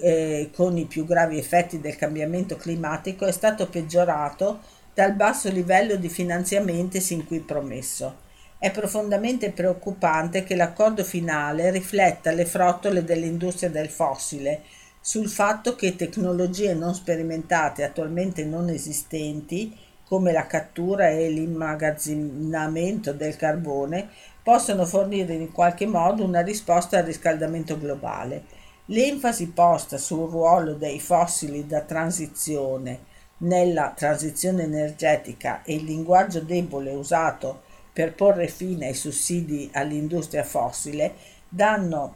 eh, 0.01 0.49
con 0.53 0.77
i 0.77 0.85
più 0.85 1.05
gravi 1.05 1.37
effetti 1.37 1.79
del 1.79 1.95
cambiamento 1.95 2.55
climatico 2.55 3.25
è 3.25 3.31
stato 3.31 3.67
peggiorato 3.67 4.59
dal 4.93 5.13
basso 5.13 5.49
livello 5.49 5.95
di 5.95 6.09
finanziamenti 6.09 6.99
sin 6.99 7.25
qui 7.25 7.39
promesso. 7.39 8.29
È 8.57 8.69
profondamente 8.71 9.51
preoccupante 9.51 10.43
che 10.43 10.55
l'accordo 10.55 11.03
finale 11.03 11.71
rifletta 11.71 12.31
le 12.31 12.45
frottole 12.45 13.03
dell'industria 13.03 13.69
del 13.69 13.89
fossile 13.89 14.61
sul 15.03 15.29
fatto 15.29 15.75
che 15.75 15.95
tecnologie 15.95 16.75
non 16.75 16.93
sperimentate 16.93 17.83
attualmente 17.83 18.45
non 18.45 18.69
esistenti, 18.69 19.75
come 20.05 20.31
la 20.31 20.45
cattura 20.45 21.09
e 21.09 21.27
l'immagazzinamento 21.29 23.11
del 23.11 23.35
carbone, 23.35 24.09
possono 24.43 24.85
fornire 24.85 25.33
in 25.33 25.51
qualche 25.51 25.87
modo 25.87 26.23
una 26.23 26.41
risposta 26.41 26.99
al 26.99 27.05
riscaldamento 27.05 27.79
globale 27.79 28.59
L'enfasi 28.91 29.47
posta 29.47 29.97
sul 29.97 30.29
ruolo 30.29 30.73
dei 30.73 30.99
fossili 30.99 31.65
da 31.65 31.79
transizione 31.79 33.05
nella 33.37 33.93
transizione 33.95 34.63
energetica 34.63 35.63
e 35.63 35.75
il 35.75 35.85
linguaggio 35.85 36.41
debole 36.41 36.91
usato 36.91 37.61
per 37.93 38.13
porre 38.13 38.49
fine 38.49 38.87
ai 38.87 38.93
sussidi 38.93 39.69
all'industria 39.73 40.43
fossile 40.43 41.13
danno 41.47 42.15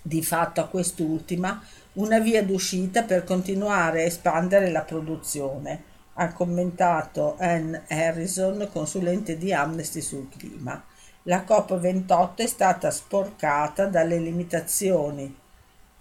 di 0.00 0.22
fatto 0.22 0.62
a 0.62 0.66
quest'ultima 0.66 1.62
una 1.94 2.20
via 2.20 2.42
d'uscita 2.42 3.02
per 3.02 3.24
continuare 3.24 4.00
a 4.00 4.06
espandere 4.06 4.70
la 4.70 4.82
produzione, 4.82 5.82
ha 6.14 6.32
commentato 6.32 7.36
Anne 7.38 7.84
Harrison, 7.86 8.66
consulente 8.72 9.36
di 9.36 9.52
Amnesty 9.52 10.00
sul 10.00 10.26
clima. 10.30 10.82
La 11.24 11.44
COP28 11.46 12.36
è 12.36 12.46
stata 12.46 12.90
sporcata 12.90 13.84
dalle 13.84 14.18
limitazioni 14.18 15.36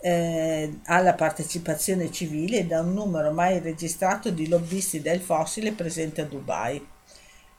eh, 0.02 0.80
alla 0.86 1.14
partecipazione 1.14 2.12
civile 2.12 2.66
da 2.66 2.82
un 2.82 2.94
numero 2.94 3.32
mai 3.32 3.60
registrato 3.60 4.30
di 4.30 4.48
lobbisti 4.48 5.02
del 5.02 5.20
fossile 5.20 5.74
presenti 5.74 6.22
a 6.22 6.26
Dubai. 6.26 6.86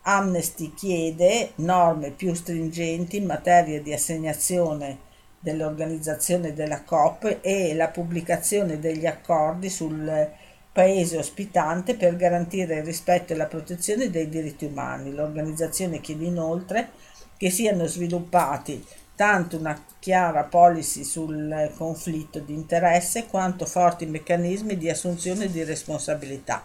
Amnesty 0.02 0.72
chiede 0.72 1.52
norme 1.56 2.10
più 2.10 2.32
stringenti 2.32 3.18
in 3.18 3.26
materia 3.26 3.82
di 3.82 3.92
assegnazione 3.92 5.08
dell'organizzazione 5.38 6.54
della 6.54 6.82
COP 6.82 7.38
e 7.42 7.74
la 7.74 7.88
pubblicazione 7.88 8.78
degli 8.78 9.06
accordi 9.06 9.68
sul 9.68 10.28
paese 10.72 11.18
ospitante 11.18 11.96
per 11.96 12.16
garantire 12.16 12.76
il 12.76 12.84
rispetto 12.84 13.32
e 13.32 13.36
la 13.36 13.46
protezione 13.46 14.10
dei 14.10 14.28
diritti 14.28 14.64
umani. 14.64 15.12
L'organizzazione 15.12 16.00
chiede 16.00 16.24
inoltre 16.24 16.90
che 17.36 17.50
siano 17.50 17.86
sviluppati 17.86 18.84
tanto 19.20 19.58
una 19.58 19.78
chiara 19.98 20.44
policy 20.44 21.04
sul 21.04 21.70
conflitto 21.76 22.38
di 22.38 22.54
interesse 22.54 23.26
quanto 23.26 23.66
forti 23.66 24.06
meccanismi 24.06 24.78
di 24.78 24.88
assunzione 24.88 25.50
di 25.50 25.62
responsabilità. 25.62 26.64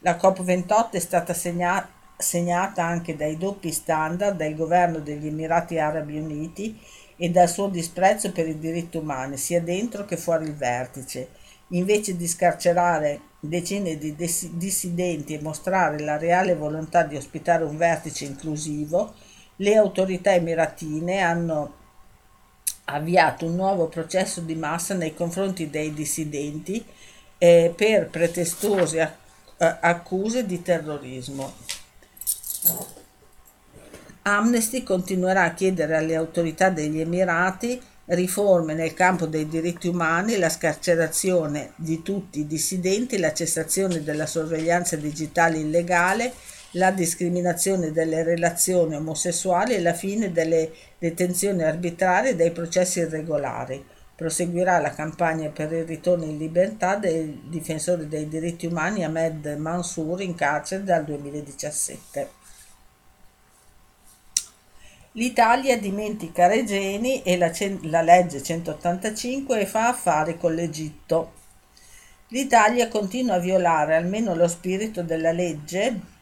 La 0.00 0.18
COP28 0.20 0.90
è 0.90 0.98
stata 0.98 1.32
segnata 1.32 1.88
segnata 2.18 2.84
anche 2.84 3.16
dai 3.16 3.38
doppi 3.38 3.72
standard 3.72 4.36
del 4.36 4.54
governo 4.54 4.98
degli 4.98 5.28
Emirati 5.28 5.78
Arabi 5.78 6.18
Uniti 6.18 6.78
e 7.16 7.30
dal 7.30 7.48
suo 7.48 7.68
disprezzo 7.68 8.32
per 8.32 8.46
i 8.46 8.58
diritti 8.58 8.98
umani, 8.98 9.38
sia 9.38 9.62
dentro 9.62 10.04
che 10.04 10.18
fuori 10.18 10.44
il 10.44 10.56
vertice. 10.56 11.30
Invece 11.68 12.16
di 12.16 12.26
scarcerare 12.26 13.20
decine 13.40 13.96
di 13.96 14.14
dissidenti 14.14 15.34
e 15.34 15.40
mostrare 15.40 16.00
la 16.00 16.18
reale 16.18 16.54
volontà 16.54 17.02
di 17.04 17.16
ospitare 17.16 17.64
un 17.64 17.78
vertice 17.78 18.26
inclusivo, 18.26 19.14
le 19.58 19.76
autorità 19.76 20.34
emiratine 20.34 21.20
hanno 21.20 21.76
avviato 22.86 23.46
un 23.46 23.54
nuovo 23.54 23.86
processo 23.86 24.40
di 24.40 24.54
massa 24.54 24.94
nei 24.94 25.14
confronti 25.14 25.70
dei 25.70 25.94
dissidenti 25.94 26.84
eh, 27.38 27.72
per 27.76 28.08
pretestose 28.08 29.26
accuse 29.58 30.46
di 30.46 30.62
terrorismo. 30.62 31.52
Amnesty 34.22 34.82
continuerà 34.82 35.44
a 35.44 35.54
chiedere 35.54 35.96
alle 35.96 36.14
autorità 36.14 36.70
degli 36.70 37.00
Emirati 37.00 37.80
riforme 38.06 38.74
nel 38.74 38.94
campo 38.94 39.26
dei 39.26 39.48
diritti 39.48 39.88
umani, 39.88 40.38
la 40.38 40.48
scarcerazione 40.48 41.72
di 41.76 42.02
tutti 42.02 42.40
i 42.40 42.46
dissidenti, 42.46 43.18
la 43.18 43.32
cessazione 43.32 44.02
della 44.02 44.26
sorveglianza 44.26 44.96
digitale 44.96 45.58
illegale, 45.58 46.32
la 46.72 46.90
discriminazione 46.90 47.92
delle 47.92 48.22
relazioni 48.22 48.94
omosessuali 48.94 49.74
e 49.74 49.80
la 49.80 49.94
fine 49.94 50.32
delle 50.32 50.70
detenzioni 50.98 51.62
arbitrarie 51.62 52.32
e 52.32 52.36
dei 52.36 52.50
processi 52.50 52.98
irregolari. 52.98 53.82
Proseguirà 54.14 54.78
la 54.78 54.92
campagna 54.92 55.48
per 55.48 55.72
il 55.72 55.84
ritorno 55.84 56.24
in 56.24 56.36
libertà 56.36 56.96
del 56.96 57.40
difensore 57.44 58.08
dei 58.08 58.28
diritti 58.28 58.66
umani 58.66 59.04
Ahmed 59.04 59.46
Mansour 59.56 60.20
in 60.20 60.34
carcere 60.34 60.82
dal 60.82 61.04
2017. 61.04 62.36
L'Italia 65.12 65.78
dimentica 65.78 66.48
Regeni 66.48 67.22
e 67.22 67.38
la, 67.38 67.50
la 67.82 68.02
legge 68.02 68.42
185 68.42 69.60
e 69.60 69.66
fa 69.66 69.88
affari 69.88 70.36
con 70.36 70.54
l'Egitto. 70.54 71.32
L'Italia 72.28 72.88
continua 72.88 73.36
a 73.36 73.40
violare 73.40 73.96
almeno 73.96 74.34
lo 74.34 74.46
spirito 74.48 75.02
della 75.02 75.32
legge 75.32 76.16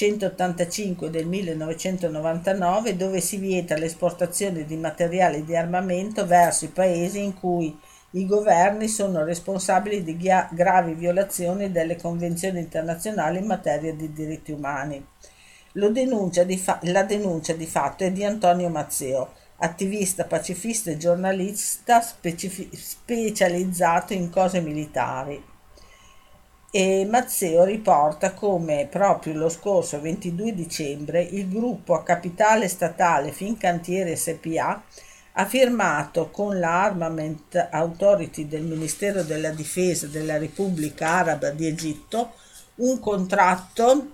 185 0.00 1.10
del 1.10 1.26
1999 1.26 2.96
dove 2.96 3.20
si 3.20 3.36
vieta 3.36 3.76
l'esportazione 3.76 4.64
di 4.64 4.78
materiali 4.78 5.44
di 5.44 5.54
armamento 5.54 6.24
verso 6.24 6.64
i 6.64 6.68
paesi 6.68 7.22
in 7.22 7.34
cui 7.34 7.78
i 8.12 8.24
governi 8.24 8.88
sono 8.88 9.22
responsabili 9.24 10.02
di 10.02 10.16
gravi 10.16 10.94
violazioni 10.94 11.70
delle 11.70 11.96
convenzioni 11.96 12.60
internazionali 12.60 13.40
in 13.40 13.44
materia 13.44 13.92
di 13.92 14.10
diritti 14.10 14.52
umani. 14.52 15.06
Denuncia 15.70 16.46
fa- 16.56 16.80
la 16.84 17.02
denuncia 17.02 17.52
di 17.52 17.66
fatto 17.66 18.02
è 18.02 18.10
di 18.10 18.24
Antonio 18.24 18.70
Mazzeo, 18.70 19.34
attivista 19.56 20.24
pacifista 20.24 20.90
e 20.90 20.96
giornalista 20.96 22.00
specifi- 22.00 22.70
specializzato 22.72 24.14
in 24.14 24.30
cose 24.30 24.62
militari. 24.62 25.59
E 26.72 27.04
Mazzeo 27.04 27.64
riporta 27.64 28.32
come 28.32 28.86
proprio 28.88 29.34
lo 29.34 29.48
scorso 29.48 30.00
22 30.00 30.54
dicembre 30.54 31.20
il 31.20 31.48
gruppo 31.48 31.94
a 31.94 32.04
capitale 32.04 32.68
statale 32.68 33.32
Fincantieri 33.32 34.14
SPA 34.14 34.80
ha 35.32 35.46
firmato 35.46 36.30
con 36.30 36.60
la 36.60 36.84
Armament 36.84 37.56
Authority 37.72 38.46
del 38.46 38.62
Ministero 38.62 39.24
della 39.24 39.50
Difesa 39.50 40.06
della 40.06 40.38
Repubblica 40.38 41.08
Araba 41.08 41.50
di 41.50 41.66
Egitto 41.66 42.34
un 42.76 43.00
contratto 43.00 44.12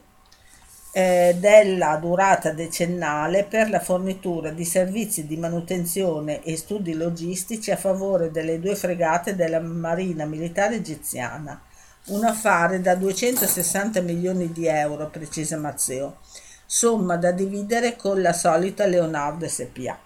eh, 0.92 1.36
della 1.38 1.96
durata 1.96 2.52
decennale 2.52 3.44
per 3.44 3.68
la 3.68 3.80
fornitura 3.80 4.48
di 4.48 4.64
servizi 4.64 5.26
di 5.26 5.36
manutenzione 5.36 6.42
e 6.42 6.56
studi 6.56 6.94
logistici 6.94 7.70
a 7.70 7.76
favore 7.76 8.30
delle 8.30 8.58
due 8.60 8.74
fregate 8.76 9.36
della 9.36 9.60
Marina 9.60 10.24
Militare 10.24 10.76
Egiziana. 10.76 11.60
Un 12.08 12.22
affare 12.22 12.80
da 12.80 12.94
260 12.94 14.00
milioni 14.00 14.52
di 14.52 14.68
euro, 14.68 15.08
precisa 15.10 15.56
Mazzeo, 15.56 16.18
somma 16.64 17.16
da 17.16 17.32
dividere 17.32 17.96
con 17.96 18.22
la 18.22 18.32
solita 18.32 18.86
Leonardo 18.86 19.48
SPA. 19.48 19.98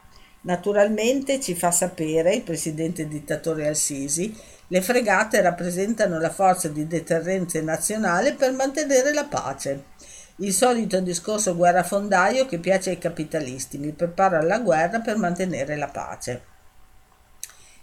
Naturalmente 0.42 1.38
ci 1.40 1.54
fa 1.54 1.70
sapere 1.70 2.36
il 2.36 2.42
presidente 2.42 3.06
dittatore 3.06 3.68
Al-Sisi, 3.68 4.34
le 4.68 4.80
fregate 4.80 5.42
rappresentano 5.42 6.18
la 6.18 6.30
forza 6.30 6.68
di 6.68 6.86
deterrenza 6.86 7.60
nazionale 7.60 8.32
per 8.32 8.52
mantenere 8.52 9.12
la 9.12 9.24
pace. 9.24 9.84
Il 10.36 10.54
solito 10.54 11.00
discorso 11.00 11.54
guerrafondaio 11.54 12.46
che 12.46 12.58
piace 12.58 12.88
ai 12.88 12.98
capitalisti, 12.98 13.76
mi 13.76 13.92
preparo 13.92 14.38
alla 14.38 14.60
guerra 14.60 15.00
per 15.00 15.18
mantenere 15.18 15.76
la 15.76 15.88
pace. 15.88 16.42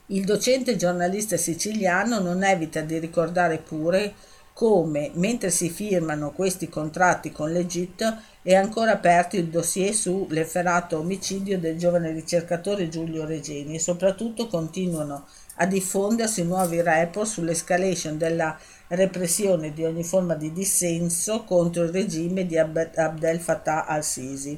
Il 0.10 0.24
docente 0.24 0.78
giornalista 0.78 1.36
siciliano 1.36 2.20
non 2.22 2.42
evita 2.42 2.80
di 2.80 2.98
ricordare 2.98 3.58
pure 3.58 4.14
come, 4.54 5.12
mentre 5.16 5.50
si 5.50 5.70
firmano 5.70 6.32
questi 6.32 6.70
contratti 6.70 7.34
con 7.34 7.52
l'Egitto, 7.52 8.18
è 8.42 8.56
ancora 8.56 8.94
aperto 8.94 9.36
il 9.36 9.50
dossier 9.50 9.94
sull'efferato 9.94 11.00
omicidio 11.00 11.60
del 11.60 11.78
giovane 11.78 12.14
ricercatore 12.14 12.88
Giulio 12.88 13.26
Regeni 13.26 13.76
e 13.76 13.80
soprattutto 13.80 14.48
continuano 14.48 15.28
a 15.56 15.66
diffondersi 15.66 16.44
nuovi 16.44 16.82
report 16.82 17.28
sull'escalation 17.28 18.18
della 18.18 18.58
repressione 18.88 19.74
di 19.74 19.84
ogni 19.84 20.06
forma 20.06 20.36
di 20.36 20.54
dissenso 20.54 21.44
contro 21.44 21.84
il 21.84 21.90
regime 21.90 22.46
di 22.46 22.58
Abdel 22.58 23.42
Fattah 23.42 23.86
al-Sisi. 23.86 24.58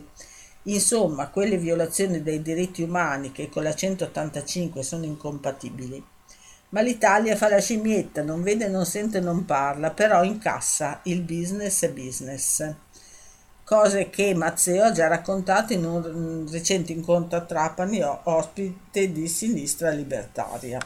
Insomma, 0.71 1.29
quelle 1.29 1.57
violazioni 1.57 2.21
dei 2.21 2.41
diritti 2.41 2.83
umani 2.83 3.31
che 3.31 3.49
con 3.49 3.63
la 3.63 3.73
185 3.73 4.83
sono 4.83 5.05
incompatibili. 5.05 6.03
Ma 6.69 6.81
l'Italia 6.81 7.35
fa 7.35 7.49
la 7.49 7.59
scimmietta, 7.59 8.21
non 8.21 8.43
vede, 8.43 8.67
non 8.67 8.85
sente, 8.85 9.19
non 9.19 9.45
parla, 9.45 9.89
però 9.89 10.23
incassa 10.23 10.99
il 11.03 11.21
business 11.21 11.87
business. 11.89 12.73
Cose 13.63 14.09
che 14.11 14.35
Mazzeo 14.35 14.83
ha 14.83 14.91
già 14.91 15.07
raccontato 15.07 15.73
in 15.73 15.85
un 15.85 16.47
recente 16.51 16.91
incontro 16.91 17.39
a 17.39 17.41
Trapani, 17.41 18.01
ospite 18.03 19.11
di 19.11 19.27
Sinistra 19.27 19.89
Libertaria 19.89 20.79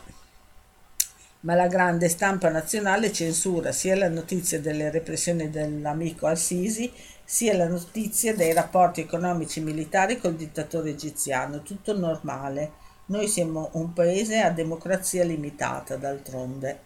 ma 1.43 1.55
la 1.55 1.67
grande 1.67 2.07
stampa 2.07 2.49
nazionale 2.49 3.11
censura 3.11 3.71
sia 3.71 3.95
la 3.95 4.07
notizia 4.07 4.59
delle 4.59 4.89
repressioni 4.89 5.49
dell'amico 5.49 6.25
al-Sisi 6.25 6.91
sia 7.23 7.55
la 7.55 7.67
notizia 7.67 8.35
dei 8.35 8.53
rapporti 8.53 9.01
economici 9.01 9.59
e 9.59 9.63
militari 9.63 10.19
col 10.19 10.35
dittatore 10.35 10.91
egiziano, 10.91 11.61
tutto 11.61 11.97
normale. 11.97 12.81
Noi 13.07 13.27
siamo 13.27 13.69
un 13.73 13.93
paese 13.93 14.39
a 14.39 14.51
democrazia 14.51 15.23
limitata, 15.23 15.95
d'altronde. 15.95 16.79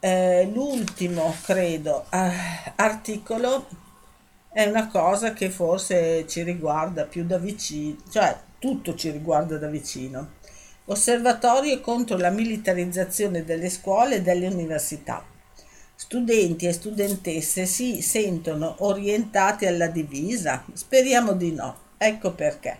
Eh, 0.00 0.50
l'ultimo, 0.52 1.34
credo, 1.42 2.06
eh, 2.10 2.32
articolo 2.76 3.66
è 4.52 4.64
una 4.64 4.88
cosa 4.88 5.32
che 5.32 5.50
forse 5.50 6.26
ci 6.26 6.42
riguarda 6.42 7.04
più 7.04 7.24
da 7.24 7.38
vicino, 7.38 7.96
cioè 8.10 8.36
tutto 8.58 8.94
ci 8.94 9.10
riguarda 9.10 9.58
da 9.58 9.68
vicino 9.68 10.38
Osservatorio 10.90 11.80
contro 11.80 12.16
la 12.16 12.30
militarizzazione 12.30 13.44
delle 13.44 13.70
scuole 13.70 14.16
e 14.16 14.22
delle 14.22 14.48
università. 14.48 15.22
Studenti 16.02 16.64
e 16.64 16.72
studentesse 16.72 17.66
si 17.66 18.00
sentono 18.00 18.76
orientati 18.78 19.66
alla 19.66 19.86
divisa? 19.86 20.64
Speriamo 20.72 21.34
di 21.34 21.52
no. 21.52 21.76
Ecco 21.98 22.32
perché. 22.32 22.78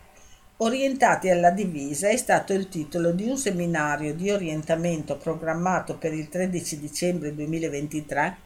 Orientati 0.57 1.29
alla 1.29 1.51
divisa 1.51 2.09
è 2.09 2.17
stato 2.17 2.55
il 2.55 2.71
titolo 2.71 3.13
di 3.13 3.29
un 3.29 3.37
seminario 3.37 4.15
di 4.15 4.31
orientamento 4.31 5.19
programmato 5.19 5.99
per 5.99 6.15
il 6.15 6.31
13 6.31 6.79
dicembre 6.81 7.35
2023 7.35 8.37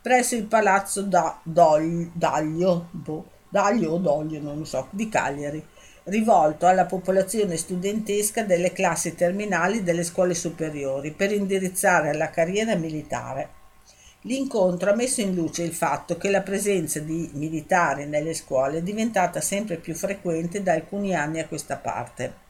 presso 0.00 0.36
il 0.36 0.44
Palazzo 0.44 1.02
da 1.02 1.40
Daglio, 1.42 2.90
boh, 2.92 3.28
Daglio 3.48 3.94
o 3.94 3.98
Doglio, 3.98 4.40
non 4.40 4.58
lo 4.58 4.64
so, 4.64 4.86
di 4.90 5.08
Cagliari 5.08 5.60
rivolto 6.04 6.68
alla 6.68 6.86
popolazione 6.86 7.56
studentesca 7.56 8.44
delle 8.44 8.72
classi 8.72 9.16
terminali 9.16 9.82
delle 9.82 10.04
scuole 10.04 10.34
superiori 10.34 11.10
per 11.10 11.32
indirizzare 11.32 12.10
alla 12.10 12.30
carriera 12.30 12.76
militare. 12.76 13.62
L'incontro 14.26 14.90
ha 14.90 14.94
messo 14.94 15.20
in 15.20 15.34
luce 15.34 15.64
il 15.64 15.74
fatto 15.74 16.16
che 16.16 16.30
la 16.30 16.40
presenza 16.40 16.98
di 16.98 17.28
militari 17.34 18.06
nelle 18.06 18.32
scuole 18.32 18.78
è 18.78 18.82
diventata 18.82 19.42
sempre 19.42 19.76
più 19.76 19.94
frequente 19.94 20.62
da 20.62 20.72
alcuni 20.72 21.14
anni 21.14 21.40
a 21.40 21.46
questa 21.46 21.76
parte. 21.76 22.42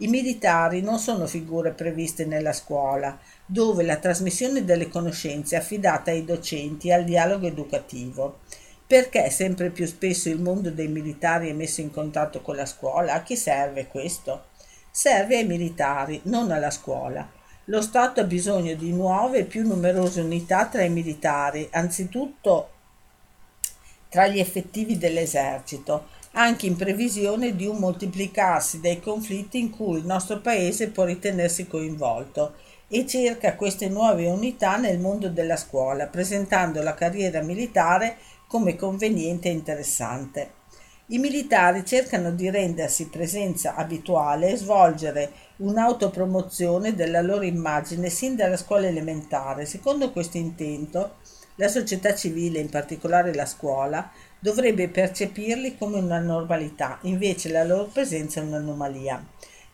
I 0.00 0.08
militari 0.08 0.82
non 0.82 0.98
sono 0.98 1.26
figure 1.26 1.72
previste 1.72 2.26
nella 2.26 2.52
scuola, 2.52 3.18
dove 3.46 3.82
la 3.82 3.96
trasmissione 3.96 4.62
delle 4.66 4.88
conoscenze 4.88 5.56
è 5.56 5.58
affidata 5.58 6.10
ai 6.10 6.22
docenti 6.22 6.88
e 6.88 6.92
al 6.92 7.04
dialogo 7.04 7.46
educativo. 7.46 8.40
Perché 8.86 9.30
sempre 9.30 9.70
più 9.70 9.86
spesso 9.86 10.28
il 10.28 10.38
mondo 10.38 10.70
dei 10.70 10.88
militari 10.88 11.48
è 11.48 11.54
messo 11.54 11.80
in 11.80 11.90
contatto 11.90 12.42
con 12.42 12.56
la 12.56 12.66
scuola? 12.66 13.14
A 13.14 13.22
chi 13.22 13.36
serve 13.36 13.86
questo? 13.86 14.48
Serve 14.90 15.38
ai 15.38 15.46
militari, 15.46 16.20
non 16.24 16.50
alla 16.50 16.70
scuola. 16.70 17.35
Lo 17.68 17.82
Stato 17.82 18.20
ha 18.20 18.24
bisogno 18.24 18.76
di 18.76 18.92
nuove 18.92 19.38
e 19.38 19.44
più 19.44 19.66
numerose 19.66 20.20
unità 20.20 20.66
tra 20.66 20.84
i 20.84 20.88
militari, 20.88 21.68
anzitutto 21.72 22.70
tra 24.08 24.28
gli 24.28 24.38
effettivi 24.38 24.96
dell'esercito, 24.96 26.06
anche 26.32 26.66
in 26.66 26.76
previsione 26.76 27.56
di 27.56 27.66
un 27.66 27.78
moltiplicarsi 27.78 28.78
dei 28.78 29.00
conflitti 29.00 29.58
in 29.58 29.70
cui 29.70 29.98
il 29.98 30.06
nostro 30.06 30.38
paese 30.40 30.90
può 30.90 31.02
ritenersi 31.02 31.66
coinvolto 31.66 32.54
e 32.86 33.04
cerca 33.04 33.56
queste 33.56 33.88
nuove 33.88 34.26
unità 34.26 34.76
nel 34.76 35.00
mondo 35.00 35.28
della 35.28 35.56
scuola, 35.56 36.06
presentando 36.06 36.80
la 36.82 36.94
carriera 36.94 37.42
militare 37.42 38.18
come 38.46 38.76
conveniente 38.76 39.48
e 39.48 39.52
interessante. 39.52 40.50
I 41.08 41.18
militari 41.18 41.84
cercano 41.84 42.30
di 42.30 42.48
rendersi 42.48 43.08
presenza 43.08 43.74
abituale 43.74 44.50
e 44.50 44.56
svolgere 44.56 45.32
un'autopromozione 45.58 46.94
della 46.94 47.20
loro 47.20 47.42
immagine 47.42 48.10
sin 48.10 48.36
dalla 48.36 48.56
scuola 48.56 48.86
elementare. 48.86 49.66
Secondo 49.66 50.10
questo 50.10 50.36
intento, 50.36 51.16
la 51.56 51.68
società 51.68 52.14
civile, 52.14 52.58
in 52.58 52.68
particolare 52.68 53.34
la 53.34 53.46
scuola, 53.46 54.10
dovrebbe 54.38 54.88
percepirli 54.88 55.76
come 55.78 55.98
una 55.98 56.18
normalità, 56.18 56.98
invece 57.02 57.50
la 57.50 57.64
loro 57.64 57.86
presenza 57.86 58.40
è 58.40 58.44
un'anomalia. 58.44 59.24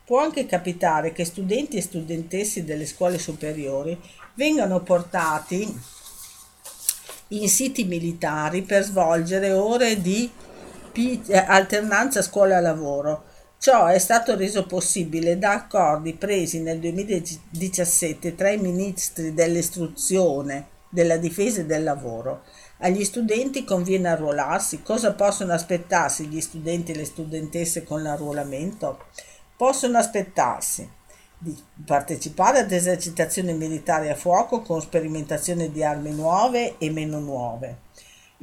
Può 0.04 0.20
anche 0.20 0.46
capitare 0.46 1.12
che 1.12 1.24
studenti 1.24 1.76
e 1.76 1.82
studentesse 1.82 2.64
delle 2.64 2.86
scuole 2.86 3.18
superiori 3.18 3.98
vengano 4.34 4.80
portati 4.80 5.80
in 7.28 7.48
siti 7.48 7.84
militari 7.84 8.62
per 8.62 8.82
svolgere 8.82 9.52
ore 9.52 10.00
di 10.00 10.30
eh, 10.94 11.36
alternanza 11.36 12.20
scuola-lavoro. 12.20 13.30
Ciò 13.62 13.86
è 13.86 14.00
stato 14.00 14.34
reso 14.34 14.66
possibile 14.66 15.38
da 15.38 15.52
accordi 15.52 16.14
presi 16.14 16.60
nel 16.60 16.80
2017 16.80 18.34
tra 18.34 18.50
i 18.50 18.58
ministri 18.58 19.34
dell'istruzione, 19.34 20.66
della 20.88 21.16
difesa 21.16 21.60
e 21.60 21.66
del 21.66 21.84
lavoro. 21.84 22.42
Agli 22.78 23.04
studenti 23.04 23.62
conviene 23.62 24.08
arruolarsi. 24.08 24.82
Cosa 24.82 25.12
possono 25.12 25.52
aspettarsi 25.52 26.26
gli 26.26 26.40
studenti 26.40 26.90
e 26.90 26.96
le 26.96 27.04
studentesse 27.04 27.84
con 27.84 28.02
l'arruolamento? 28.02 29.04
Possono 29.56 29.96
aspettarsi 29.96 30.90
di 31.38 31.56
partecipare 31.86 32.58
ad 32.58 32.72
esercitazioni 32.72 33.54
militari 33.54 34.08
a 34.08 34.16
fuoco 34.16 34.62
con 34.62 34.80
sperimentazione 34.80 35.70
di 35.70 35.84
armi 35.84 36.10
nuove 36.10 36.78
e 36.78 36.90
meno 36.90 37.20
nuove. 37.20 37.81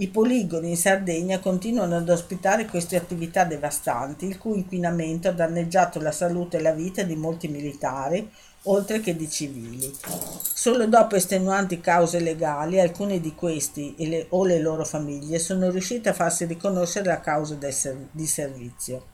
I 0.02 0.08
poligoni 0.08 0.70
in 0.70 0.78
Sardegna 0.78 1.40
continuano 1.40 1.98
ad 1.98 2.08
ospitare 2.08 2.66
queste 2.66 2.96
attività 2.96 3.44
devastanti, 3.44 4.28
il 4.28 4.38
cui 4.38 4.60
inquinamento 4.60 5.28
ha 5.28 5.34
danneggiato 5.34 6.00
la 6.00 6.14
salute 6.14 6.56
e 6.56 6.62
la 6.62 6.72
vita 6.72 7.04
di 7.04 7.18
molti 7.18 7.50
militari, 7.50 8.32
oltre 8.64 9.02
che 9.02 9.18
di 9.18 9.30
civili. 9.30 9.94
Solo 10.42 10.88
dopo 10.88 11.18
estenuanti 11.18 11.82
cause 11.82 12.22
legali, 12.22 12.80
alcuni 12.80 13.20
di 13.20 13.36
questi 13.36 13.94
le, 13.98 14.28
o 14.30 14.46
le 14.46 14.60
loro 14.60 14.86
famiglie 14.86 15.38
sono 15.38 15.70
riusciti 15.70 16.08
a 16.08 16.14
farsi 16.14 16.46
riconoscere 16.46 17.08
la 17.08 17.20
causa 17.20 17.58
ser- 17.70 18.08
di 18.12 18.26
servizio 18.26 19.06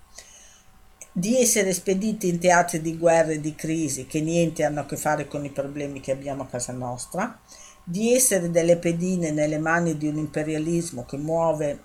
di 1.17 1.39
essere 1.39 1.71
spediti 1.71 2.27
in 2.27 2.39
teatri 2.39 2.81
di 2.81 2.97
guerra 2.97 3.31
e 3.31 3.39
di 3.39 3.55
crisi 3.55 4.05
che 4.05 4.19
niente 4.19 4.65
hanno 4.65 4.81
a 4.81 4.85
che 4.85 4.97
fare 4.97 5.29
con 5.29 5.45
i 5.45 5.49
problemi 5.49 6.01
che 6.01 6.11
abbiamo 6.11 6.43
a 6.43 6.47
casa 6.47 6.73
nostra, 6.73 7.39
di 7.87 8.15
essere 8.15 8.49
delle 8.49 8.77
pedine 8.77 9.29
nelle 9.29 9.59
mani 9.59 9.95
di 9.95 10.07
un 10.07 10.17
imperialismo 10.17 11.05
che 11.05 11.17
muove 11.17 11.79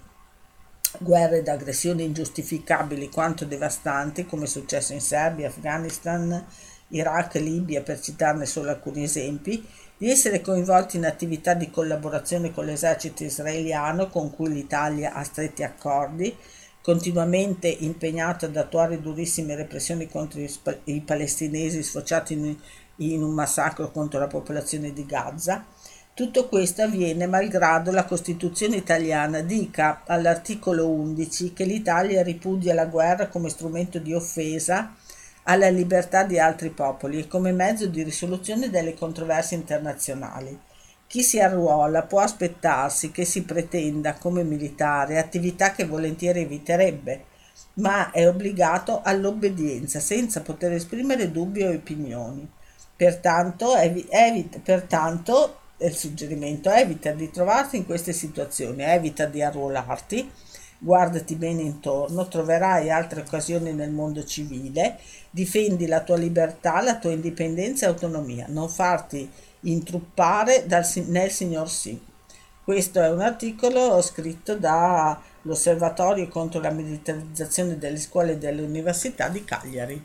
guerre 0.99 1.39
ed 1.39 1.49
aggressioni 1.49 2.05
ingiustificabili 2.05 3.11
quanto 3.11 3.45
devastanti, 3.45 4.25
come 4.25 4.45
è 4.45 4.49
successo 4.49 4.95
in 4.95 5.03
Serbia, 5.03 5.49
Afghanistan, 5.49 6.45
Iraq, 6.89 7.35
Libia, 7.35 7.83
per 7.83 8.01
citarne 8.01 8.47
solo 8.47 8.71
alcuni 8.71 9.03
esempi, 9.03 9.65
di 9.99 10.11
essere 10.11 10.41
coinvolti 10.41 10.97
in 10.97 11.05
attività 11.05 11.53
di 11.53 11.71
collaborazione 11.71 12.51
con 12.51 12.65
l'esercito 12.65 13.23
israeliano 13.23 14.09
con 14.09 14.31
cui 14.35 14.51
l'Italia 14.51 15.13
ha 15.13 15.23
stretti 15.23 15.63
accordi, 15.63 16.35
continuamente 16.83 17.69
impegnato 17.69 18.47
ad 18.47 18.57
attuare 18.57 19.03
durissime 19.03 19.55
repressioni 19.55 20.09
contro 20.09 20.41
i 20.85 21.01
palestinesi 21.03 21.83
sfociati 21.83 22.33
in, 22.33 22.57
in 22.97 23.23
un 23.23 23.35
massacro 23.35 23.91
contro 23.91 24.19
la 24.19 24.27
popolazione 24.27 24.95
di 24.95 25.05
Gaza. 25.05 25.67
Tutto 26.13 26.49
questo 26.49 26.83
avviene 26.83 27.27
malgrado 27.27 27.91
la 27.93 28.05
Costituzione 28.05 28.77
italiana 28.77 29.41
dica 29.41 30.03
all'articolo 30.07 30.89
11 30.89 31.53
che 31.55 31.65
l'Italia 31.65 32.23
ripudia 32.23 32.75
la 32.75 32.85
guerra 32.85 33.29
come 33.29 33.49
strumento 33.49 33.99
di 33.99 34.13
offesa 34.13 34.95
alla 35.45 35.71
libertà 35.71 36.25
di 36.25 36.39
altri 36.39 36.71
popoli 36.71 37.21
e 37.21 37.27
come 37.27 37.53
mezzo 37.53 37.87
di 37.87 38.03
risoluzione 38.03 38.69
delle 38.69 38.95
controversie 38.95 39.57
internazionali. 39.57 40.59
Chi 41.07 41.23
si 41.23 41.41
arruola 41.41 42.03
può 42.03 42.21
aspettarsi 42.21 43.11
che 43.11 43.25
si 43.25 43.45
pretenda 43.45 44.15
come 44.15 44.45
militare 44.45 45.19
attività 45.19 45.73
che 45.73 45.87
volentieri 45.87 46.43
eviterebbe, 46.43 47.25
ma 47.75 48.11
è 48.11 48.29
obbligato 48.29 49.01
all'obbedienza 49.03 50.01
senza 50.01 50.43
poter 50.43 50.73
esprimere 50.73 51.31
dubbi 51.33 51.63
o 51.63 51.73
opinioni. 51.73 52.47
Pertanto, 52.95 53.75
evi- 53.77 54.07
evita, 54.11 54.59
pertanto 54.63 55.57
il 55.81 55.95
suggerimento 55.95 56.71
evita 56.71 57.13
di 57.13 57.31
trovarti 57.31 57.77
in 57.77 57.87
queste 57.87 58.13
situazioni, 58.13 58.83
evita 58.83 59.27
di 59.27 59.43
arruolarti, 59.43 60.31
guardati 60.79 61.37
bene 61.37 61.63
intorno, 61.63 62.29
troverai 62.29 62.91
altre 62.91 63.21
occasioni 63.21 63.73
nel 63.73 63.91
mondo 63.91 64.25
civile, 64.25 64.99
difendi 65.31 65.87
la 65.87 66.01
tua 66.01 66.17
libertà, 66.17 66.81
la 66.81 66.99
tua 66.99 67.13
indipendenza 67.13 67.87
e 67.87 67.89
autonomia, 67.89 68.47
non 68.49 68.69
farti 68.69 69.31
intruppare 69.61 70.65
dal, 70.67 70.87
nel 71.07 71.31
signor 71.31 71.71
sì. 71.71 72.01
Questo 72.65 73.01
è 73.01 73.11
un 73.11 73.21
articolo 73.21 74.01
scritto 74.01 74.57
dall'Osservatorio 74.57 76.29
contro 76.29 76.61
la 76.61 76.71
militarizzazione 76.71 77.79
delle 77.79 77.99
scuole 77.99 78.33
e 78.33 78.39
delle 78.39 78.63
università 78.63 79.29
di 79.29 79.45
Cagliari. 79.45 80.05